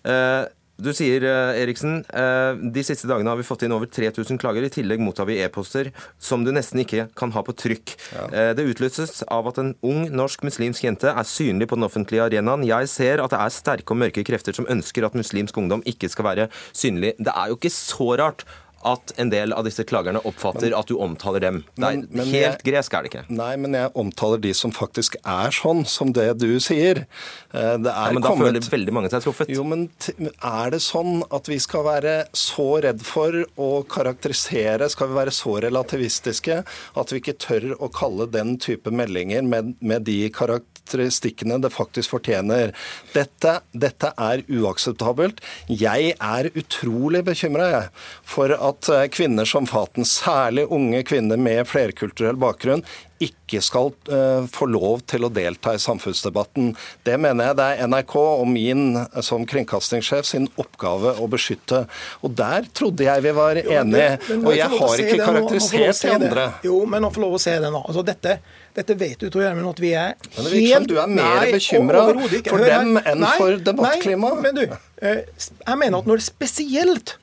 [0.02, 0.50] Uh,
[0.82, 4.64] du sier, eh, Eriksen, eh, de siste dagene har vi fått inn over 3000 klager.
[4.66, 7.94] I tillegg mottar vi e-poster som du nesten ikke kan ha på trykk.
[8.12, 8.24] Ja.
[8.32, 12.26] Eh, det utløses av at en ung norsk muslimsk jente er synlig på den offentlige
[12.26, 12.66] arenaen.
[12.66, 16.10] Jeg ser at det er sterke og mørke krefter som ønsker at muslimsk ungdom ikke
[16.10, 17.14] skal være synlig.
[17.18, 18.44] Det er jo ikke så rart
[18.88, 21.60] at en del av disse klagerne oppfatter men, at du omtaler dem.
[21.76, 23.24] Det er men, men helt jeg, gresk, er det ikke?
[23.32, 27.04] Nei, men jeg omtaler de som faktisk er sånn, som det du sier.
[27.52, 28.48] Eh, det er ja, men da kommet...
[28.48, 29.52] føler veldig mange seg truffet.
[29.52, 29.86] Jo, men
[30.18, 35.34] er det sånn at vi skal være så redd for å karakterisere, skal vi være
[35.34, 36.60] så relativistiske
[36.98, 42.16] at vi ikke tør å kalle den type meldinger med, med de karakteristikkene det faktisk
[42.16, 42.74] fortjener?
[43.14, 45.42] Dette, dette er uakseptabelt.
[45.68, 47.88] Jeg er utrolig bekymra
[48.26, 52.84] for at at eh, kvinner som Faten, særlig unge kvinner med flerkulturell bakgrunn,
[53.22, 56.72] ikke skal uh, få lov til å delta i samfunnsdebatten.
[57.06, 61.84] Det mener jeg det er NRK og min eh, som kringkastingssjef sin oppgave å beskytte.
[62.26, 64.18] Og der trodde jeg vi var enige.
[64.40, 66.48] og jeg har ikke karakterisert de andre.
[66.66, 67.84] Jo, men han får lov å se det nå.
[67.86, 68.36] Altså, dette,
[68.74, 71.16] dette vet du, Tor Gjermund, at vi er helt Men det virker som du er
[71.20, 72.04] mer bekymra
[72.50, 74.44] for dem enn nei, for debattklimaet.
[74.48, 74.64] Men du,
[75.02, 77.16] jeg mener at når det spesielt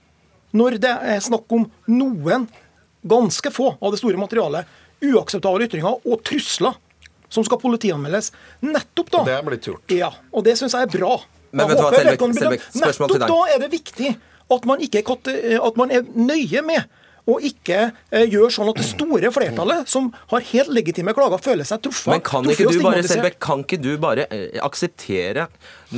[0.56, 2.48] når det er snakk om noen,
[3.10, 4.68] ganske få av det store materialet,
[5.00, 6.76] uakseptable ytringer og trusler
[7.30, 8.32] som skal politianmeldes.
[8.66, 9.94] Nettopp da Det er blitt gjort.
[9.94, 11.20] Ja, og det syns jeg er bra.
[11.52, 12.66] Men vet du hva, Selbekk.
[12.82, 14.16] Nettopp da er det viktig
[14.50, 16.99] at man, ikke, at man er nøye med
[17.30, 21.68] og ikke eh, gjør sånn at det store flertallet, som har helt legitime klager, føler
[21.68, 22.12] seg truffet.
[22.14, 25.48] Men kan ikke, du bare, Selbekk, kan ikke du bare eh, akseptere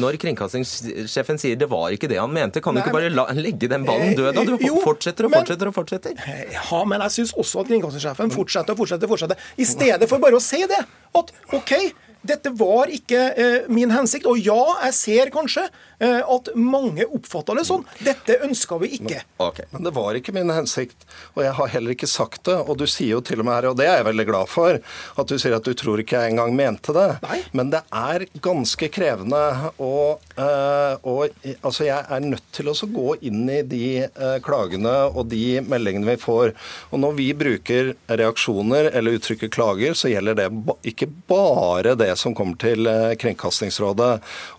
[0.02, 2.64] når kringkastingssjefen sier det var ikke det han mente?
[2.64, 4.32] Kan du ikke bare la, legge den ballen død?
[4.38, 4.46] da?
[4.48, 6.22] Du jo, fortsetter og fortsetter og fortsetter.
[6.56, 9.08] Ja, men jeg syns også at kringkastingssjefen fortsetter og fortsetter.
[9.08, 9.52] og fortsetter.
[9.58, 10.80] I stedet for bare å si det.
[11.18, 11.76] At OK,
[12.22, 14.28] dette var ikke eh, min hensikt.
[14.30, 15.64] Og ja, jeg ser kanskje
[16.02, 17.86] eh, at mange oppfatter det sånn.
[18.06, 19.22] Dette ønska vi ikke.
[19.24, 19.70] Men, okay.
[19.74, 22.58] Men det var ikke min hensikt, og jeg har heller ikke sagt det.
[22.62, 24.82] Og du sier jo til og med her, og det er jeg veldig glad for,
[25.22, 27.08] at du sier at du tror ikke jeg engang mente det.
[27.26, 27.40] Nei.
[27.58, 29.42] Men det er ganske krevende
[29.82, 29.94] å
[30.38, 35.30] eh, og, altså Jeg er nødt til å gå inn i de eh, klagene og
[35.32, 36.54] de meldingene vi får.
[36.92, 40.48] Og når vi bruker reaksjoner eller uttrykker klager, så gjelder det
[40.92, 44.09] ikke bare det som kommer til eh, Kringkastingsrådet.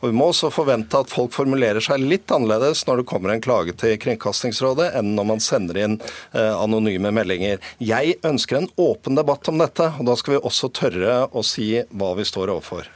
[0.01, 3.45] Og Vi må også forvente at folk formulerer seg litt annerledes når det kommer en
[3.45, 7.63] klage til Kringkastingsrådet, enn når man sender inn eh, anonyme meldinger.
[7.83, 11.75] Jeg ønsker en åpen debatt om dette, og da skal vi også tørre å si
[11.91, 12.91] hva vi står overfor.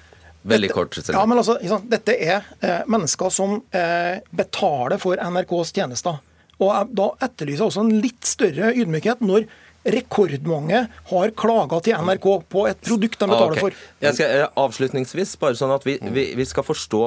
[0.46, 0.98] Veldig kort.
[1.11, 1.59] Ja, men altså,
[1.90, 6.20] Dette er eh, mennesker som eh, betaler for NRKs tjenester.
[6.61, 9.48] Og jeg, Da etterlyser jeg også en litt større ydmykhet når
[9.95, 13.64] rekordmange har klaga til NRK på et produkt de betaler okay.
[13.64, 13.80] for.
[14.05, 17.03] Jeg skal, eh, avslutningsvis, bare sånn at vi, vi, vi skal forstå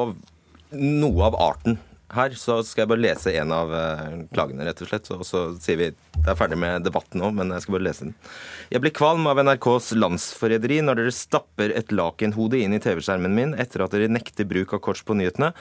[0.79, 1.79] noe av arten
[2.13, 5.09] her, så skal jeg bare lese en av eh, klagene, rett og slett.
[5.13, 5.89] Og så sier vi
[6.19, 8.15] det er ferdig med debatten nå, men jeg skal bare lese den.
[8.69, 13.55] Jeg blir kvalm av NRKs landsforræderi når dere stapper et lakenhode inn i TV-skjermen min
[13.59, 15.51] etter at dere nekter bruk av kors på nyhetene.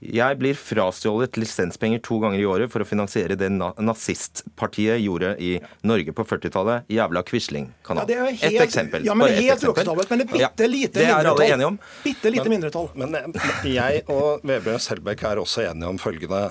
[0.00, 5.54] Jeg blir frastjålet lisenspenger to ganger i året for å finansiere det nazistpartiet gjorde i
[5.86, 6.90] Norge på 40-tallet.
[6.90, 8.10] Jævla Quisling-kanal.
[8.10, 9.06] Ja, et eksempel.
[9.06, 10.10] Ja, men det er helt uakseptabelt.
[10.10, 11.78] Men det er bitte lite ja, det er alle enige om.
[12.04, 12.90] Bitte lite mindretall.
[12.98, 13.38] Men, men
[13.70, 16.42] jeg og Vebjørn Selbekk er også enige om følgende.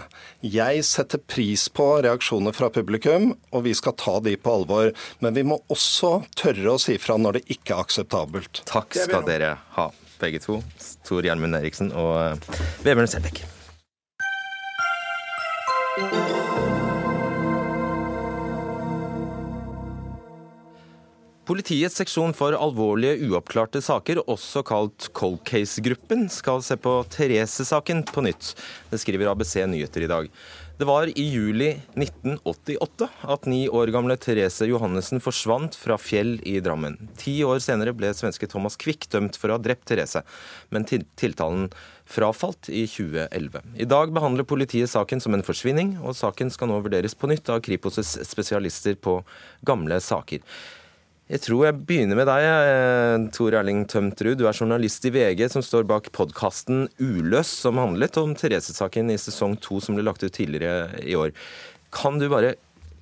[0.45, 4.91] Jeg setter pris på reaksjoner fra publikum, og vi skal ta de på alvor.
[5.23, 8.63] Men vi må også tørre å si fra når det ikke er akseptabelt.
[8.69, 9.89] Takk skal dere ha,
[10.21, 10.59] begge to.
[11.07, 12.43] Tor Gjermund Eriksen og
[12.85, 13.45] Vebjørn Selbekk.
[21.49, 28.21] Politiets seksjon for alvorlige uoppklarte saker, også kalt Cold Case-gruppen, skal se på Therese-saken på
[28.21, 28.51] nytt.
[28.91, 30.29] Det skriver ABC Nyheter i dag.
[30.79, 36.53] Det var i juli 1988 at ni år gamle Therese Johannessen forsvant fra Fjell i
[36.63, 36.95] Drammen.
[37.19, 40.21] Ti år senere ble svenske Thomas Quick dømt for å ha drept Therese,
[40.71, 41.67] men tiltalen
[42.07, 43.75] frafalt i 2011.
[43.75, 47.51] I dag behandler politiet saken som en forsvinning, og saken skal nå vurderes på nytt
[47.51, 49.19] av Kripos' spesialister på
[49.67, 50.47] gamle saker.
[51.29, 54.39] Jeg tror jeg begynner med deg, eh, Tor Erling Tømtrud.
[54.39, 59.17] Du er journalist i VG som står bak podkasten Uløs, som handlet om Therese-saken i
[59.21, 61.29] sesong to, som ble lagt ut tidligere i år.
[61.93, 62.55] Kan du bare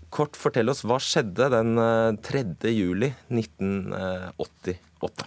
[0.10, 1.76] Kort fortelle oss, hva skjedde den
[2.24, 2.72] 3.
[2.72, 5.26] juli 1988?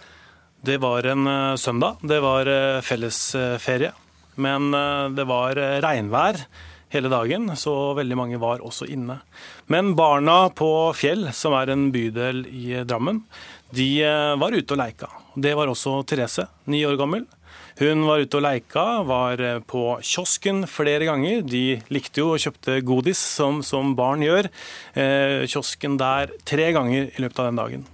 [0.64, 1.28] Det var en
[1.60, 2.00] søndag.
[2.00, 2.48] Det var
[2.80, 3.92] fellesferie.
[4.40, 4.72] Men
[5.12, 6.40] det var regnvær
[6.90, 9.20] hele dagen, så veldig mange var også inne.
[9.70, 13.22] Men barna på Fjell, som er en bydel i Drammen,
[13.70, 14.02] de
[14.40, 15.10] var ute og leika.
[15.38, 17.28] Det var også Therese, ni år gammel.
[17.80, 21.40] Hun var ute og leika, var på kiosken flere ganger.
[21.46, 24.50] De likte jo og kjøpte godis, som, som barn gjør.
[24.98, 27.86] Eh, kiosken der tre ganger i løpet av den dagen.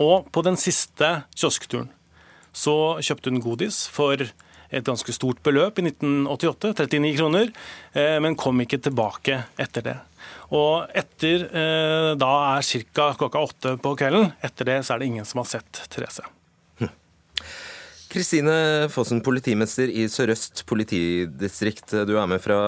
[0.00, 1.90] Og på den siste kioskturen
[2.56, 4.22] så kjøpte hun godis for
[4.70, 7.52] et ganske stort beløp i 1988, 39 kroner,
[7.94, 9.96] eh, men kom ikke tilbake etter det.
[10.56, 13.12] Og etter eh, da er ca.
[13.18, 14.32] klokka åtte på kvelden.
[14.44, 16.26] Etter det så er det ingen som har sett Therese.
[18.06, 21.90] Kristine Fossen, politimester i Sør-Øst politidistrikt.
[22.08, 22.58] Du er med fra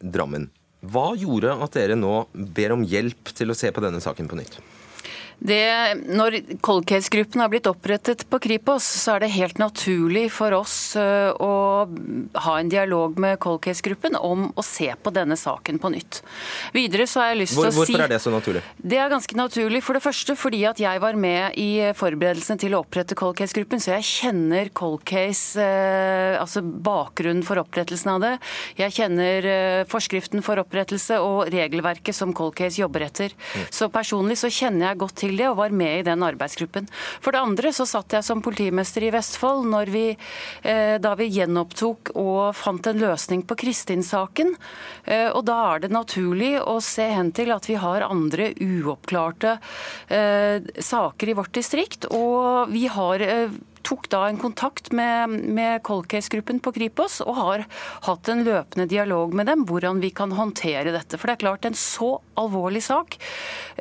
[0.00, 0.48] Drammen.
[0.86, 4.38] Hva gjorde at dere nå ber om hjelp til å se på denne saken på
[4.40, 4.58] nytt?
[5.38, 10.54] Det, når Cold Case-gruppen har blitt opprettet på Kripos, så er det helt naturlig for
[10.56, 11.52] oss øh, å
[12.46, 16.22] ha en dialog med Cold Case-gruppen om å se på denne saken på nytt.
[16.74, 18.62] Videre så har jeg lyst Hvor, til å hvorfor si er det så naturlig?
[18.80, 19.82] Det er ganske naturlig.
[19.84, 23.82] For det første fordi at jeg var med i forberedelsene til å opprette Cold Case-gruppen,
[23.82, 28.32] så jeg kjenner Cold Case, øh, altså bakgrunnen for opprettelsen av det.
[28.80, 33.36] Jeg kjenner øh, forskriften for opprettelse og regelverket som Cold Case jobber etter.
[33.68, 36.86] Så personlig så kjenner jeg godt til det og var med i den arbeidsgruppen.
[37.24, 40.04] For det andre så satt jeg som politimester i Vestfold når vi,
[40.62, 44.54] eh, da vi gjenopptok og fant en løsning på Kristin-saken.
[45.04, 49.58] Eh, og da er det naturlig å se hen til at vi har andre uoppklarte
[50.08, 52.06] eh, saker i vårt distrikt.
[52.14, 53.26] Og vi har
[53.86, 57.66] tok da en kontakt med, med Cold Case-gruppen på Kripos og har
[58.08, 61.18] hatt en løpende dialog med dem hvordan vi kan håndtere dette.
[61.20, 63.16] For det er klart, en så alvorlig sak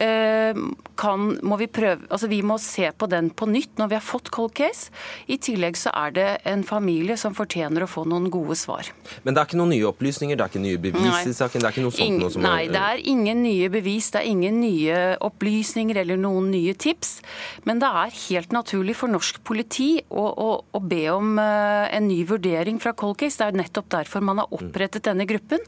[0.02, 0.56] eh,
[0.96, 4.04] kan, må vi prøve Altså vi må se på den på nytt når vi har
[4.06, 4.92] fått Cold Case.
[5.32, 8.88] I tillegg så er det en familie som fortjener å få noen gode svar.
[9.24, 11.64] Men det er ikke noen nye opplysninger, det er ikke nye bevis i saken?
[11.64, 14.22] Det er ikke noe sånt ingen, noe som Nei, det er ingen nye bevis, det
[14.22, 17.18] er ingen nye opplysninger eller noen nye tips.
[17.68, 22.08] Men det er helt naturlig for norsk politi å, å, å be om eh, en
[22.10, 23.40] ny vurdering fra Cold Case.
[23.40, 25.64] Det er nettopp derfor man har opprettet denne gruppen.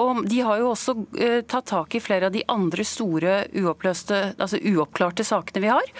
[0.00, 4.20] Og de har jo også eh, tatt tak i flere av de andre store uoppløste,
[4.36, 5.94] altså uoppklarte sakene vi har.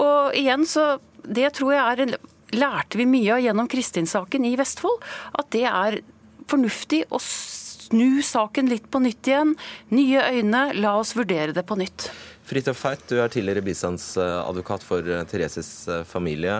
[0.00, 2.14] Og igjen så Det tror jeg er en,
[2.58, 5.04] lærte vi mye av gjennom Kristin-saken i Vestfold.
[5.38, 6.00] At det er
[6.50, 9.54] fornuftig å snu saken litt på nytt igjen.
[9.94, 12.08] Nye øyne, la oss vurdere det på nytt.
[12.50, 15.70] Fridtjof Feit, du er tidligere bistandsadvokat for eh, Thereses
[16.10, 16.58] familie.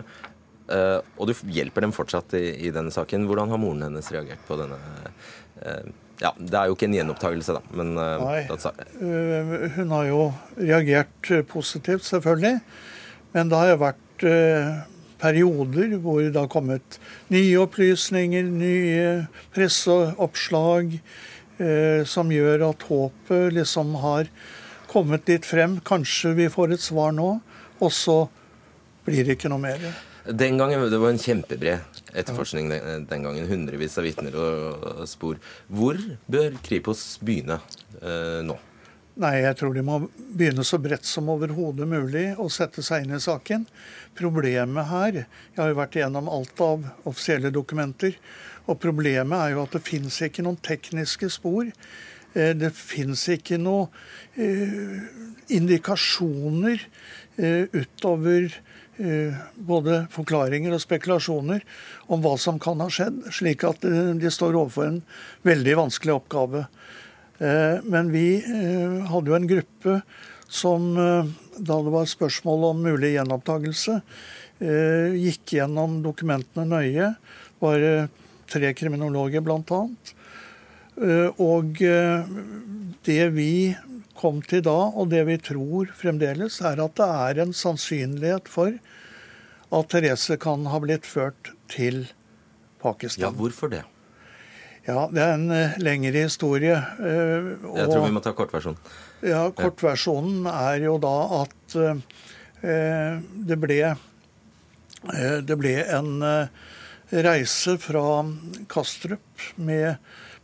[0.71, 3.27] Eh, Og du hjelper dem fortsatt i, i denne saken.
[3.29, 5.91] Hvordan har moren hennes reagert på denne uh,
[6.23, 8.45] Ja, det er jo ikke en gjenopptakelse, da, men uh, Nei.
[9.77, 10.23] Hun har jo
[10.61, 12.61] reagert positivt, selvfølgelig.
[13.33, 14.27] Men det har jo vært
[15.23, 16.99] perioder hvor det har kommet
[17.33, 19.07] nye opplysninger, nye
[19.55, 20.99] presseoppslag,
[22.11, 24.29] som gjør at håpet liksom har
[24.93, 25.79] kommet litt frem.
[25.85, 27.35] Kanskje vi får et svar nå,
[27.81, 28.19] og så
[29.07, 29.93] blir det ikke noe mer.
[30.25, 31.79] Den gangen, Det var en kjempebred
[32.14, 33.49] etterforskning den, gangen.
[33.49, 35.41] Hundrevis av vitner og, spor.
[35.66, 35.99] Hvor
[36.31, 37.59] bør Kripos begynne
[38.01, 38.59] eh, nå?
[39.23, 39.99] Nei, jeg tror de må
[40.33, 43.66] begynne så bredt som overhodet mulig og sette seg inn i saken.
[44.16, 48.16] Problemet her Jeg har jo vært igjennom alt av offisielle dokumenter.
[48.70, 51.68] Og problemet er jo at det fins ikke noen tekniske spor.
[52.33, 53.89] Eh, Det fins ikke noen
[54.37, 55.03] eh,
[55.53, 56.87] indikasjoner
[57.37, 58.49] eh, utover
[59.57, 61.62] både forklaringer og spekulasjoner
[62.12, 65.01] om hva som kan ha skjedd, slik at eh, de står overfor en
[65.49, 66.66] veldig vanskelig oppgave.
[67.40, 70.03] Eh, Men vi eh, hadde jo en gruppe
[70.53, 71.24] som, eh,
[71.57, 74.01] da det var spørsmål om mulig gjenopptakelse,
[74.61, 77.14] eh, gikk gjennom dokumentene nøye.
[77.62, 78.11] Var eh,
[78.53, 80.12] tre kriminologer, blant annet.
[81.01, 82.26] Eh, Og eh,
[83.07, 83.76] det vi
[84.18, 88.76] kom til da, og det vi tror fremdeles, er at det er en sannsynlighet for
[89.72, 92.05] at Therese kan ha blitt ført til
[92.82, 93.24] Pakistan.
[93.24, 93.82] Ja, hvorfor det?
[94.86, 96.76] Ja, det er en eh, lengre historie.
[96.76, 98.78] Og, Jeg tror vi må ta kortversjonen.
[99.22, 106.12] Ja, kortversjonen er jo da at eh, det ble eh, det ble en
[107.12, 108.03] reise fra
[108.72, 109.97] Kastrup med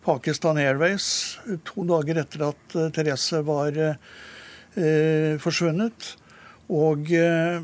[0.09, 1.37] Pakistan Airways
[1.69, 6.15] to dager etter at eh, Therese var eh, forsvunnet.
[6.69, 7.61] Og eh,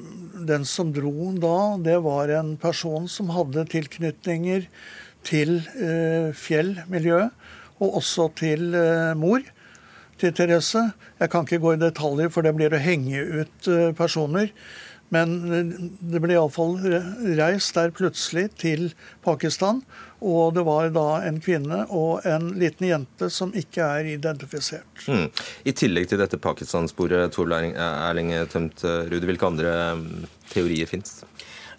[0.49, 4.65] den som dro da, det var en person som hadde tilknytninger
[5.25, 7.33] til eh, fjellmiljøet,
[7.85, 9.45] og også til eh, mor
[10.21, 10.87] til Therese.
[11.21, 13.69] Jeg kan ikke gå i detaljer, for det blir å henge ut
[13.99, 14.53] personer.
[15.13, 15.37] Men
[16.01, 16.79] det ble iallfall
[17.39, 18.89] reist der plutselig til
[19.27, 19.83] Pakistan.
[20.25, 25.05] Og det var da en kvinne og en liten jente som ikke er identifisert.
[25.05, 25.27] Mm.
[25.69, 31.21] I tillegg til dette Pakistan-sporet, Erling Tømt Rude, hvilke andre mm, teorier fins?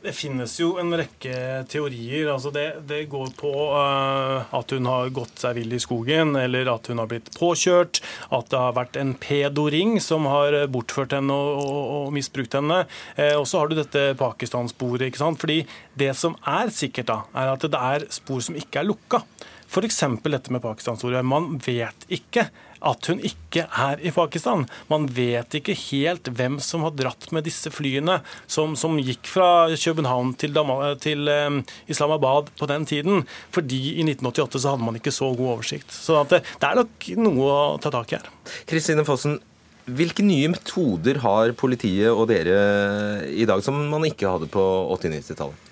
[0.06, 2.28] Det finnes jo en rekke teorier.
[2.30, 6.70] Altså det, det, går på uh, at hun har gått seg vill i skogen, eller
[6.70, 8.04] at hun har blitt påkjørt.
[8.30, 12.84] At det har vært en pedoring som har bortført henne og, og, og misbrukt henne.
[13.18, 15.08] Uh, og så har du dette Pakistan-sporet.
[15.08, 15.42] ikke sant?
[15.42, 15.64] Fordi
[15.98, 19.24] det som er sikkert, da, er at det er spor som ikke er lukka.
[19.66, 20.04] F.eks.
[20.22, 21.26] dette med Pakistan-sporet.
[21.26, 22.52] Man vet ikke
[22.86, 24.66] at hun ikke er i Pakistan.
[24.92, 29.50] Man vet ikke helt hvem som har dratt med disse flyene som, som gikk fra
[29.74, 30.58] København til,
[31.04, 31.62] til um,
[31.92, 33.26] Islamabad på den tiden.
[33.56, 35.92] Fordi i 1988 så hadde man ikke så god oversikt.
[35.94, 38.32] Så det, det er nok noe å ta tak i her.
[38.70, 39.40] Kristine Fossen,
[39.86, 44.64] hvilke nye metoder har politiet og dere i dag som man ikke hadde på
[44.98, 45.65] 80-90-tallet?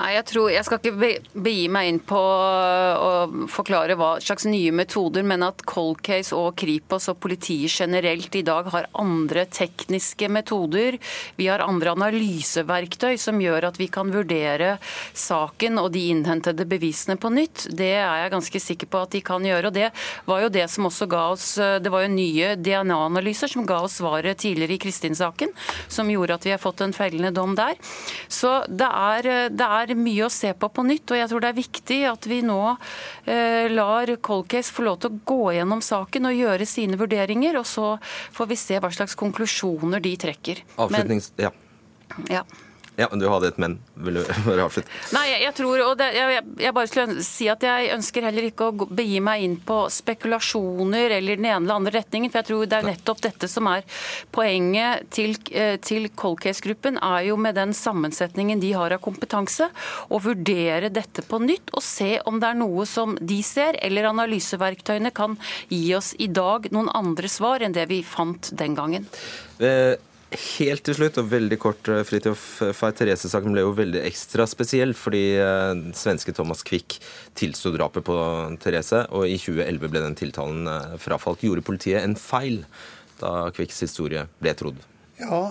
[0.00, 1.08] Nei, jeg, tror, jeg skal ikke
[1.44, 3.08] begi meg inn på å
[3.52, 8.40] forklare hva slags nye metoder, men at Cold Case og Kripos og politiet generelt i
[8.46, 10.96] dag har andre tekniske metoder.
[11.36, 14.78] Vi har andre analyseverktøy som gjør at vi kan vurdere
[15.12, 17.66] saken og de innhentede bevisene på nytt.
[17.68, 19.68] Det er jeg ganske sikker på at de kan gjøre.
[19.68, 19.92] og Det
[20.32, 23.98] var jo det som også ga oss Det var jo nye DNA-analyser som ga oss
[24.00, 25.52] svaret tidligere i Kristin-saken,
[25.92, 27.76] som gjorde at vi har fått en fellende dom der.
[28.32, 31.10] Så det er, det er er mye å se på på nytt.
[31.10, 32.60] og Jeg tror det er viktig at vi nå
[33.24, 37.58] eh, lar Colcase få lov til å gå gjennom saken og gjøre sine vurderinger.
[37.60, 37.92] og Så
[38.36, 40.64] får vi se hva slags konklusjoner de trekker.
[40.76, 41.32] Avslutnings...
[41.36, 42.40] Men, ja.
[42.40, 42.44] ja.
[42.96, 43.78] Ja, men Du hadde et men.
[43.94, 44.90] Vil du bare avslutte?
[45.14, 48.48] Nei, jeg, jeg tror, og det, jeg, jeg, bare skulle si at jeg ønsker heller
[48.48, 52.32] ikke å begi meg inn på spekulasjoner eller den ene eller andre retningen.
[52.32, 53.86] For jeg tror det er nettopp dette som er
[54.34, 56.98] poenget til, eh, til Cold Case-gruppen.
[57.00, 59.70] Er jo med den sammensetningen de har av kompetanse,
[60.10, 64.10] å vurdere dette på nytt og se om det er noe som de ser, eller
[64.10, 65.38] analyseverktøyene kan
[65.70, 69.08] gi oss i dag noen andre svar enn det vi fant den gangen.
[69.60, 69.96] Eh,
[70.30, 72.42] Helt til slutt, og veldig kort, eh, Fridtjof
[72.78, 77.00] Fay Therese-saken ble jo veldig ekstra spesiell, fordi eh, svenske Thomas Quick
[77.34, 78.14] tilsto drapet på
[78.62, 81.42] Therese, og i 2011 ble den tiltalen eh, frafalt.
[81.42, 82.62] Gjorde politiet en feil
[83.18, 84.78] da Quicks historie ble trodd?
[85.20, 85.50] Ja,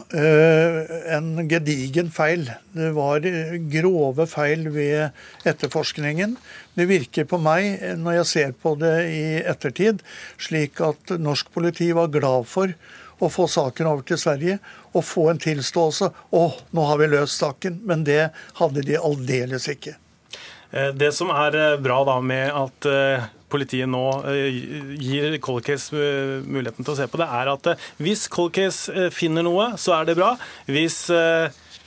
[1.13, 2.47] en gedigen feil.
[2.73, 3.21] Det var
[3.69, 5.11] grove feil ved
[5.45, 6.39] etterforskningen.
[6.73, 10.01] Det virker på meg, når jeg ser på det i ettertid,
[10.41, 12.73] slik at norsk politi var glad for
[13.19, 14.59] å få saken over til Sverige
[14.93, 16.11] og få en tilståelse.
[16.35, 16.43] Å,
[16.75, 17.81] nå har vi løst saken.
[17.87, 19.95] Men det hadde de aldeles ikke.
[20.71, 24.03] Eh, det som er eh, bra da med at eh, politiet nå
[25.01, 25.89] gir Cold Case
[26.45, 30.05] muligheten til å se på det, er at hvis Cold Case finner noe, så er
[30.05, 30.35] det bra.
[30.69, 31.07] Hvis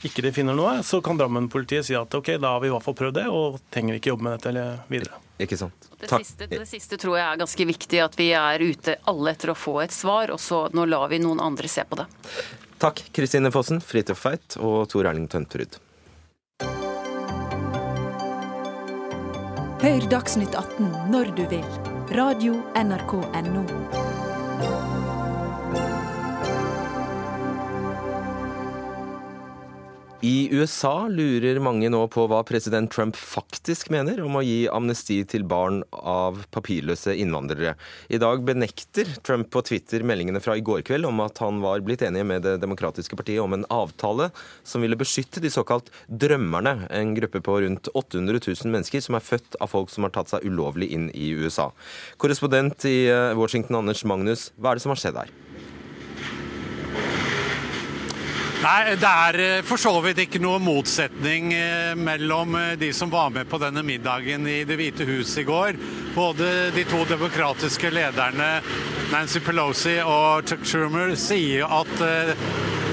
[0.03, 2.83] ikke de finner noe, så kan Drammen-politiet si at ok, da har vi i hvert
[2.83, 5.22] fall prøvd det, og trenger ikke jobbe med dette videre.
[5.41, 5.87] Ikke sant.
[5.99, 9.53] Det siste, det siste, tror jeg er ganske viktig, at vi er ute alle etter
[9.53, 12.05] å få et svar, og så nå lar vi noen andre se på det.
[12.83, 15.79] Takk, Kristine Fossen, Fridtjof Feit og Tor Erling Tønterud.
[19.83, 21.65] Hør Dagsnytt 18 når du vil.
[22.13, 24.12] Radio NRK Radio.nrk.no.
[30.23, 35.17] I USA lurer mange nå på hva president Trump faktisk mener om å gi amnesti
[35.27, 37.73] til barn av papirløse innvandrere.
[38.07, 41.83] I dag benekter Trump på Twitter meldingene fra i går kveld om at han var
[41.83, 44.29] blitt enig med Det demokratiske partiet om en avtale
[44.63, 49.27] som ville beskytte de såkalt drømmerne, en gruppe på rundt 800 000 mennesker som er
[49.27, 51.73] født av folk som har tatt seg ulovlig inn i USA.
[52.15, 55.35] Korrespondent i eh, Washington, Anders Magnus, hva er det som har skjedd her?
[58.63, 63.11] Nei, Det er eh, for så vidt ikke noe motsetning eh, mellom eh, de som
[63.11, 65.75] var med på denne middagen i Det hvite hus i går.
[66.15, 68.47] Både de to demokratiske lederne
[69.11, 71.91] Nancy Pelosi og Chuck Schumer sier at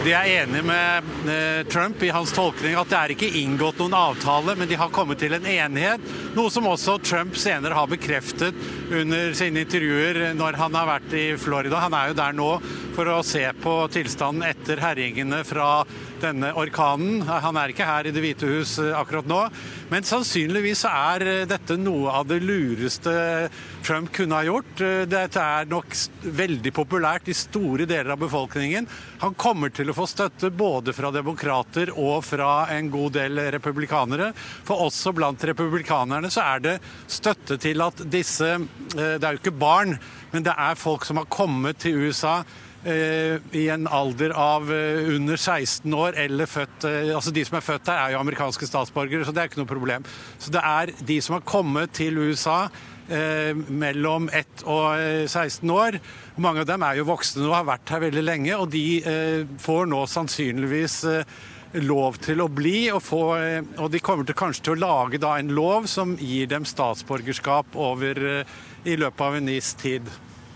[0.01, 4.55] de er enige med Trump i hans tolkning at det er ikke inngått noen avtale,
[4.57, 6.05] men de har kommet til en enighet.
[6.33, 8.57] Noe som også Trump senere har bekreftet
[8.89, 11.83] under sine intervjuer når han har vært i Florida.
[11.85, 12.49] Han er jo der nå
[12.97, 15.83] for å se på tilstanden etter herjingene fra
[16.21, 17.21] denne orkanen.
[17.29, 19.43] Han er ikke her i Det hvite hus eh, akkurat nå,
[19.93, 23.13] men sannsynligvis er eh, dette noe av det lureste
[23.85, 24.81] Trump kunne ha gjort.
[24.85, 25.97] Eh, dette er nok
[26.41, 28.89] veldig populært i store deler av befolkningen.
[29.25, 34.31] Han kommer til å få støtte både fra demokrater og fra en god del republikanere.
[34.37, 36.79] For også blant republikanerne så er det
[37.11, 38.57] støtte til at disse
[38.91, 39.95] Det er jo ikke barn,
[40.33, 42.41] men det er folk som har kommet til USA
[42.85, 47.59] Eh, i en alder av eh, under 16 år eller født eh, Altså de som
[47.59, 50.07] er født der, er jo amerikanske statsborgere, så det er ikke noe problem.
[50.41, 52.71] Så det er de som har kommet til USA
[53.11, 55.99] mellom 1 og 16 år.
[56.41, 58.85] Mange av dem er jo voksne og har vært her veldig lenge, og de
[59.61, 61.01] får nå sannsynligvis
[61.87, 63.23] lov til å bli, og, få,
[63.79, 68.23] og de kommer til kanskje til å lage en lov som gir dem statsborgerskap over
[68.85, 70.07] i løpet av en viss tid.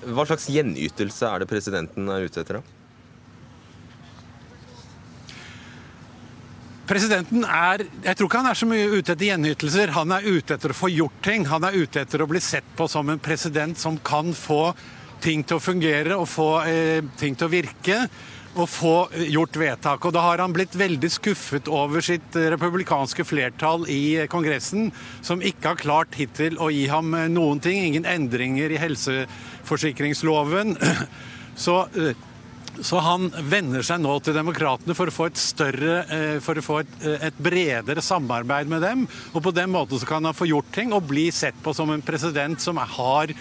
[0.04, 2.60] Hva slags gjenytelse er det presidenten er ute etter?
[2.60, 2.73] da?
[6.84, 9.92] Presidenten er Jeg tror ikke han er så mye ute etter gjenytelser.
[9.96, 11.46] Han er ute etter å få gjort ting.
[11.48, 14.74] Han er ute etter å bli sett på som en president som kan få
[15.24, 18.08] ting til å fungere og få eh, ting til å virke
[18.54, 20.04] Og få gjort vedtak.
[20.06, 24.92] Og da har han blitt veldig skuffet over sitt republikanske flertall i Kongressen,
[25.26, 27.80] som ikke har klart hittil å gi ham noen ting.
[27.82, 30.76] Ingen endringer i helseforsikringsloven.
[31.64, 31.80] Så,
[32.82, 36.64] så han vender seg nå til demokratene for å få et større, eh, for å
[36.64, 36.94] få et,
[37.30, 39.04] et bredere samarbeid med dem.
[39.32, 41.92] Og på den måten så kan han få gjort ting og bli sett på som
[41.94, 43.34] en president som har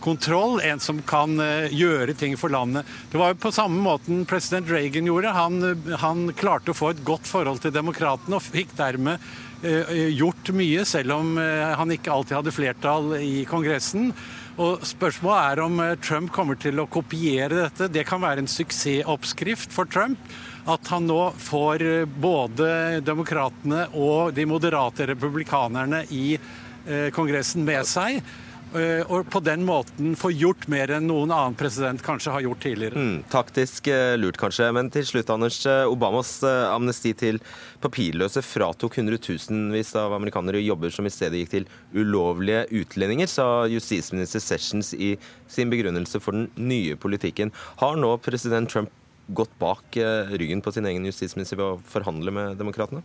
[0.00, 2.86] kontroll, en som kan eh, gjøre ting for landet.
[3.10, 5.34] Det var jo på samme måten president Reagan gjorde.
[5.34, 5.60] Han,
[6.00, 9.18] han klarte å få et godt forhold til demokratene og fikk dermed
[9.62, 14.12] eh, gjort mye, selv om eh, han ikke alltid hadde flertall i Kongressen.
[14.58, 17.86] Og Spørsmålet er om Trump kommer til å kopiere dette.
[17.94, 20.18] Det kan være en suksessoppskrift for Trump.
[20.68, 21.84] At han nå får
[22.18, 26.32] både demokratene og de moderate republikanerne i
[27.14, 28.18] Kongressen med seg.
[28.76, 32.60] Eh, og på den måten få gjort mer enn noen annen president kanskje har gjort
[32.60, 33.00] tidligere.
[33.00, 34.68] Mm, taktisk eh, lurt, kanskje.
[34.76, 35.62] Men til slutt, Anders.
[35.68, 37.40] Eh, Obamas amnesti til
[37.80, 44.42] papirløse fratok hundretusenvis av amerikanere jobber som i stedet gikk til ulovlige utlendinger, sa justisminister
[44.44, 45.14] Sessions i
[45.48, 47.54] sin begrunnelse for den nye politikken.
[47.80, 48.92] Har nå president Trump
[49.28, 49.96] gått bak
[50.32, 53.04] ryggen på sin egen justisminister ved å forhandle med demokratene?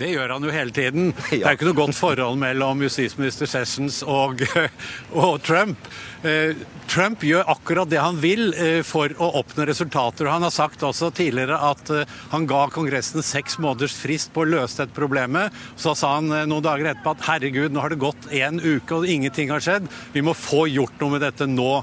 [0.00, 1.10] Det gjør han jo hele tiden.
[1.28, 4.40] Det er ikke noe godt forhold mellom justisminister Sessions og,
[5.26, 5.90] og Trump.
[6.24, 6.56] Eh,
[6.88, 10.30] Trump gjør akkurat det han vil eh, for å oppnå resultater.
[10.32, 14.48] Han har sagt også tidligere at eh, han ga Kongressen seks måneders frist på å
[14.48, 15.52] løse dette problemet.
[15.76, 19.08] Så sa han noen dager etterpå at herregud, nå har det gått en uke og
[19.08, 19.90] ingenting har skjedd.
[20.16, 21.74] Vi må få gjort noe med dette nå.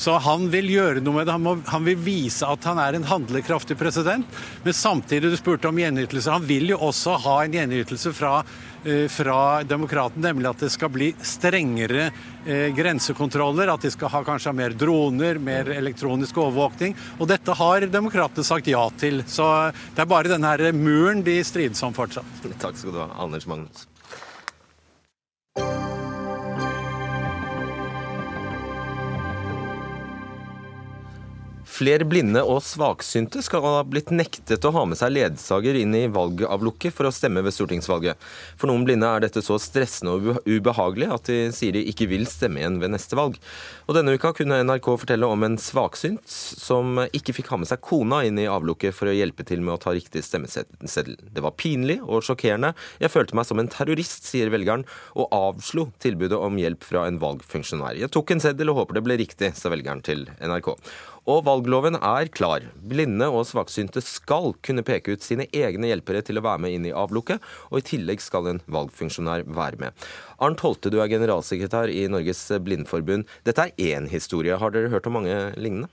[0.00, 1.34] Så han vil gjøre noe med det.
[1.36, 4.40] Han, må, han, vil vise at han er en handlekraftig president.
[4.64, 6.32] Men samtidig, du spurte om gjenytelse.
[6.32, 8.38] Han vil jo også ha en gjenytelse fra,
[8.80, 13.74] eh, fra demokraten, nemlig at det skal bli strengere eh, grensekontroller.
[13.74, 16.96] At de skal ha kanskje mer droner, mer elektronisk overvåkning.
[17.20, 19.20] Og dette har demokratene sagt ja til.
[19.28, 22.48] Så det er bare denne muren de strides om fortsatt.
[22.56, 23.89] Takk skal du ha, Anders Magnus.
[31.80, 36.02] Flere blinde og svaksynte skal ha blitt nektet å ha med seg ledsager inn i
[36.12, 38.18] valgavlukket for å stemme ved stortingsvalget.
[38.60, 42.26] For noen blinde er dette så stressende og ubehagelig at de sier de ikke vil
[42.28, 43.38] stemme igjen ved neste valg.
[43.86, 47.80] Og Denne uka kunne NRK fortelle om en svaksynt som ikke fikk ha med seg
[47.86, 51.16] kona inn i avlukket for å hjelpe til med å ta riktig stemmeseddel.
[51.32, 52.74] Det var pinlig og sjokkerende.
[53.00, 54.84] Jeg følte meg som en terrorist, sier velgeren,
[55.16, 57.96] og avslo tilbudet om hjelp fra en valgfunksjonær.
[58.04, 60.74] Jeg tok en seddel og håper det ble riktig, sa velgeren til NRK.
[61.28, 62.64] Og valgloven er klar.
[62.80, 66.88] Blinde og svaksynte skal kunne peke ut sine egne hjelpere til å være med inn
[66.88, 70.08] i avlukket, og i tillegg skal en valgfunksjonær være med.
[70.40, 73.28] Arnt Holte, du er generalsekretær i Norges Blindeforbund.
[73.44, 74.56] Dette er én historie.
[74.56, 75.90] Har dere hørt om mange lignende?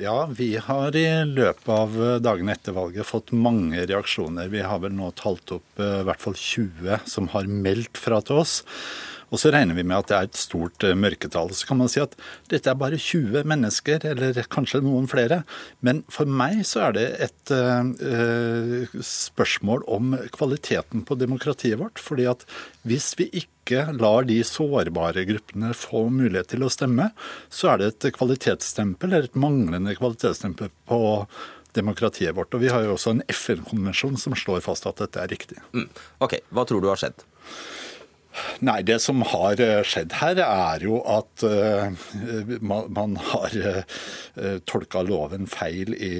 [0.00, 4.48] Ja, vi har i løpet av dagene etter valget fått mange reaksjoner.
[4.48, 8.22] Vi har vel nå talt opp eh, i hvert fall 20 som har meldt fra
[8.24, 8.62] til oss.
[9.32, 11.52] Og så regner vi med at det er et stort eh, mørketall.
[11.56, 12.14] Så kan man si at
[12.52, 15.42] dette er bare 20 mennesker, eller kanskje noen flere.
[15.80, 21.98] Men for meg så er det et uh, spørsmål om kvaliteten på demokratiet vårt.
[22.02, 22.44] fordi at
[22.88, 27.10] hvis vi ikke lar de sårbare gruppene få mulighet til å stemme,
[27.48, 31.02] så er det et kvalitetsstempel, eller et manglende kvalitetsstempel på
[31.76, 32.52] demokratiet vårt.
[32.54, 35.60] Og vi har jo også en FN-konvensjon som slår fast at dette er riktig.
[35.72, 35.88] Mm.
[36.24, 37.24] Ok, Hva tror du har skjedd?
[38.60, 41.90] Nei, Det som har eh, skjedd her, er jo at uh,
[42.62, 46.12] man, har uh, tolka loven feil i,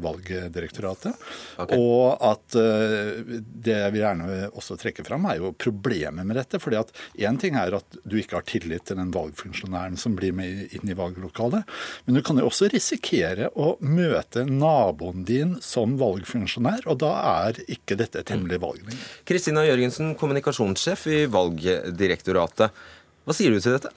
[0.00, 1.16] Valgdirektoratet.
[1.60, 1.78] Okay.
[1.78, 6.60] Og at det jeg vil gjerne også trekke fram, er jo problemet med dette.
[6.62, 10.34] fordi at Én ting er at du ikke har tillit til den valgfunksjonæren som blir
[10.36, 11.68] med inn i valglokalet,
[12.06, 17.12] men du kan jo også risikere å møte naboen din som valgfunksjonær, og da
[17.44, 18.80] er ikke dette et hemmelig valg
[19.28, 22.78] Kristina Jørgensen, kommunikasjonssjef i Valgdirektoratet.
[23.26, 23.92] Hva sier du til dette?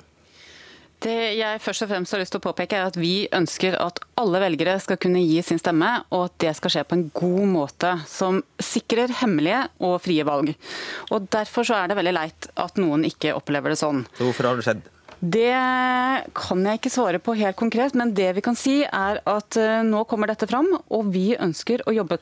[1.04, 4.00] Det jeg først og fremst har lyst til å påpeke er at Vi ønsker at
[4.20, 7.50] alle velgere skal kunne gi sin stemme, og at det skal skje på en god
[7.52, 10.54] måte som sikrer hemmelige og frie valg.
[11.12, 14.06] Og Derfor så er det veldig leit at noen ikke opplever det sånn.
[14.16, 14.86] Så hvorfor har det skjedd?
[15.24, 15.52] Det
[16.36, 19.84] kan jeg ikke svare på helt konkret, men det vi kan si er at eh,
[19.88, 22.20] nå kommer dette fram, og vi ønsker å jobbe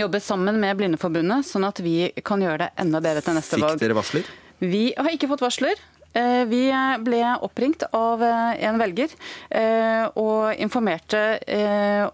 [0.00, 3.76] jobbe sammen med Blindeforbundet, sånn at vi kan gjøre det enda bedre til neste valg.
[3.76, 4.30] Fikk dere varsler?
[4.62, 5.80] Vi har ikke fått varsler.
[6.12, 6.66] Eh, vi
[7.00, 9.12] ble oppringt av eh, en velger
[9.48, 11.20] eh, og informerte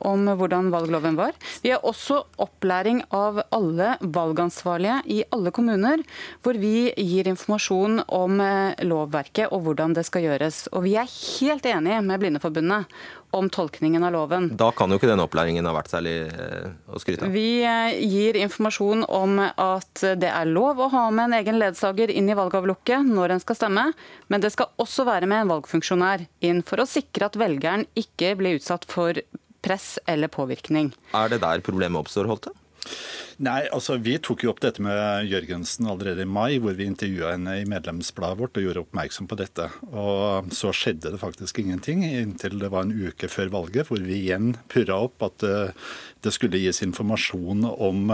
[0.07, 1.35] om hvordan valgloven var.
[1.65, 6.03] Vi har også opplæring av alle valgansvarlige i alle kommuner,
[6.45, 8.41] hvor vi gir informasjon om
[8.87, 10.67] lovverket og hvordan det skal gjøres.
[10.73, 12.99] Og vi er helt enige med Blindeforbundet
[13.31, 14.51] om tolkningen av loven.
[14.57, 17.35] Da kan jo ikke den opplæringen ha vært særlig eh, å skryte av?
[17.35, 22.13] Vi eh, gir informasjon om at det er lov å ha med en egen ledsager
[22.13, 23.89] inn i valgavlukket når en skal stemme,
[24.29, 28.35] men det skal også være med en valgfunksjonær inn for å sikre at velgeren ikke
[28.39, 29.21] blir utsatt for
[29.65, 30.93] press eller påvirkning.
[31.17, 32.55] Er det der problemet oppstår, Holte?
[33.39, 37.37] Nei, altså Vi tok jo opp dette med Jørgensen allerede i mai, hvor vi intervjua
[37.37, 39.69] henne i medlemsbladet vårt og gjorde oppmerksom på dette.
[39.93, 44.25] Og Så skjedde det faktisk ingenting inntil det var en uke før valget, hvor vi
[44.25, 45.87] igjen purra opp at eh,
[46.27, 48.11] det skulle gis informasjon om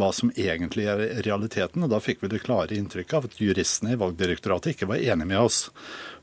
[0.00, 1.84] hva som egentlig er realiteten.
[1.84, 5.28] og Da fikk vi det klare inntrykket av at juristene i Valgdirektoratet ikke var enige
[5.34, 5.66] med oss.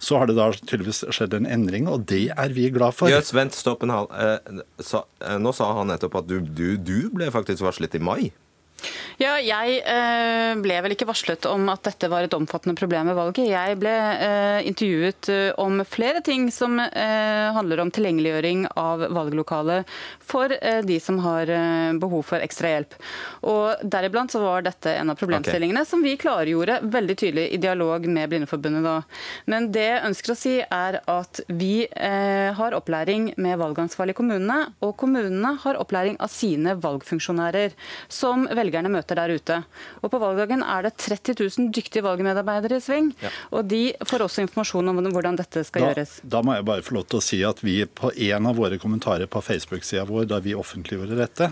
[0.02, 3.14] Så har det da tydeligvis skjedd en endring, og det er vi glad for.
[3.14, 4.10] Jøs, vent, stopp en halv.
[4.16, 8.32] Eh, eh, nå sa han nettopp at du, du, du ble faktisk varslet i mai.
[9.20, 13.18] Ja, jeg eh, ble vel ikke varslet om at dette var et omfattende problem ved
[13.18, 13.50] valget.
[13.50, 19.90] Jeg ble eh, intervjuet eh, om flere ting som handler om tilgjengeliggjøring av valglokalet
[20.24, 20.52] for
[20.86, 22.96] de som har eh, behov for ekstra hjelp.
[23.50, 25.90] Og Deriblant så var dette en av problemstillingene okay.
[25.90, 28.96] som vi klargjorde veldig tydelig i dialog med Blindeforbundet da.
[29.52, 34.58] Men det jeg ønsker å si er at vi har opplæring med valgansvarlige i kommunene,
[34.86, 37.76] og kommunene har opplæring av sine valgfunksjonærer,
[38.12, 39.60] som velgerne møter der ute.
[40.04, 43.12] Og På valgdagen er det 30 000 dyktige valgmedarbeidere i sving.
[43.22, 43.32] Ja.
[43.52, 46.20] Og de får også informasjon om hvordan dette skal da, gjøres.
[46.24, 48.80] Da må jeg bare få lov til å si at vi på en av våre
[48.82, 51.52] kommentarer på Facebook-sida vår da vi offentliggjorde dette,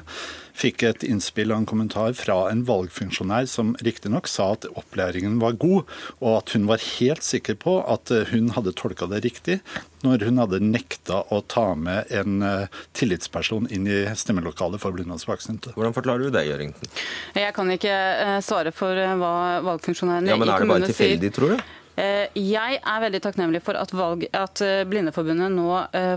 [0.57, 5.57] fikk et innspill og en kommentar fra en valgfunksjonær som riktignok sa at opplæringen var
[5.61, 5.85] god,
[6.19, 9.59] og at hun var helt sikker på at eh, hun hadde tolka det riktig
[10.05, 15.17] når hun hadde nekta å ta med en eh, tillitsperson inn i stemmelokalet for blinde
[15.17, 15.73] og svaksynte.
[15.77, 16.93] Hvordan forklarer du det, Jørgensen?
[17.37, 19.33] Jeg kan ikke eh, svare for hva
[19.65, 20.53] valgfunksjonærene ja, i kommunen sier.
[20.53, 21.65] Men er det bare tilfeldig, tror du?
[21.97, 25.69] Eh, jeg er veldig takknemlig for at, valg, at Blindeforbundet nå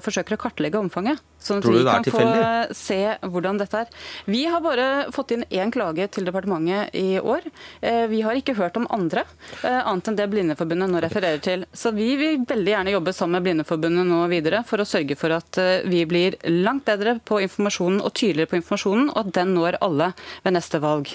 [0.04, 1.24] forsøker å kartlegge omfanget.
[1.40, 2.40] Sånn at vi kan tilfeldig?
[2.40, 2.98] få se
[3.32, 3.94] hvordan dette er.
[4.30, 7.46] Vi har bare fått inn én klage til departementet i år.
[7.82, 9.24] Uh, vi har ikke hørt om andre,
[9.64, 11.64] uh, annet enn det Blindeforbundet nå refererer til.
[11.72, 15.32] Så vi vil veldig gjerne jobbe sammen med Blindeforbundet nå videre for å sørge for
[15.34, 19.80] at vi blir langt bedre på informasjonen og tydeligere på informasjonen, og at den når
[19.84, 20.12] alle
[20.44, 21.10] ved neste valg.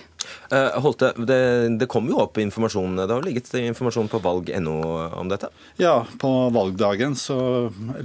[0.81, 1.37] Holte, det,
[1.79, 4.75] det kom jo opp informasjon, det har ligget informasjon på valg.no
[5.19, 5.49] om dette?
[5.81, 7.37] Ja, på valgdagen så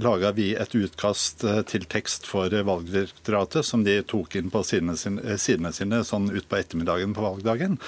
[0.01, 4.95] laga vi et utkast eh, til tekst for Valgdirektoratet som de tok inn på sidene
[4.99, 7.79] sine, eh, sidene sine sånn utpå ettermiddagen på valgdagen.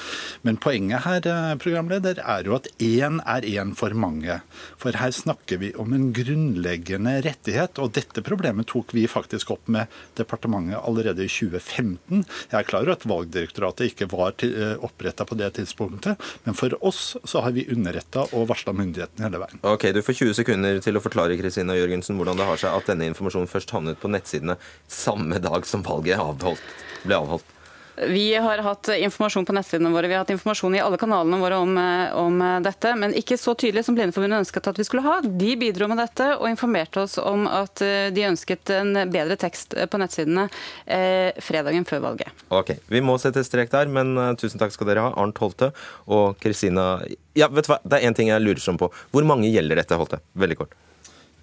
[0.42, 1.22] Men poenget her,
[1.62, 4.42] programleder, er jo at én er én for mange.
[4.82, 9.68] For her snakker vi om en grunnleggende rettighet, og dette problemet tok vi faktisk opp
[9.68, 12.26] med departementet allerede i 2015.
[12.52, 16.22] Jeg er klar over at Valgdirektoratet ikke var var eh, oppretta på det tidspunktet.
[16.44, 19.62] Men for oss så har vi underretta og varsla myndighetene hele veien.
[19.62, 22.92] Ok, Du får 20 sekunder til å forklare Kristina Jørgensen, hvordan det har seg at
[22.92, 24.60] denne informasjonen først havnet på nettsidene
[24.92, 27.54] samme dag som valget avholdt, ble avholdt.
[27.96, 31.60] Vi har hatt informasjon på nettsidene våre, vi har hatt informasjon i alle kanalene våre
[31.62, 35.04] om, eh, om eh, dette, men ikke så tydelig som Blindeforbundet ønsket at vi skulle
[35.06, 35.20] ha.
[35.22, 39.78] De bidro med dette og informerte oss om at eh, de ønsket en bedre tekst
[39.78, 40.48] på nettsidene
[40.86, 42.46] eh, fredagen før valget.
[42.50, 45.70] Ok, Vi må sette strek der, men tusen takk skal dere ha, Arnt Holte
[46.10, 47.04] og Kristina
[47.38, 48.90] Ja, vet du hva, det er én ting jeg lurer sånn på.
[49.14, 50.22] Hvor mange gjelder dette, Holte?
[50.34, 50.74] Veldig kort.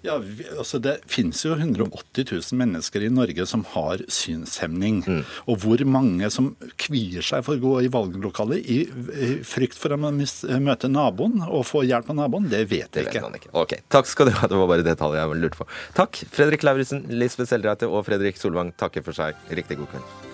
[0.01, 5.01] Ja, vi, altså Det finnes jo 180 000 mennesker i Norge som har synshemning.
[5.05, 5.21] Mm.
[5.45, 9.93] Og hvor mange som kvier seg for å gå i valglokalet i, i frykt for
[9.93, 13.23] å møte naboen og få hjelp av naboen, det vet jeg ikke.
[13.41, 13.53] ikke.
[13.53, 14.49] Ok, Takk skal du ha.
[14.49, 15.69] Det var bare det tallet jeg lurte på.
[15.97, 19.37] Takk, Fredrik Lauritzen, Lisbeth Seldreite og Fredrik Solvang takker for seg.
[19.53, 20.30] Riktig god kveld.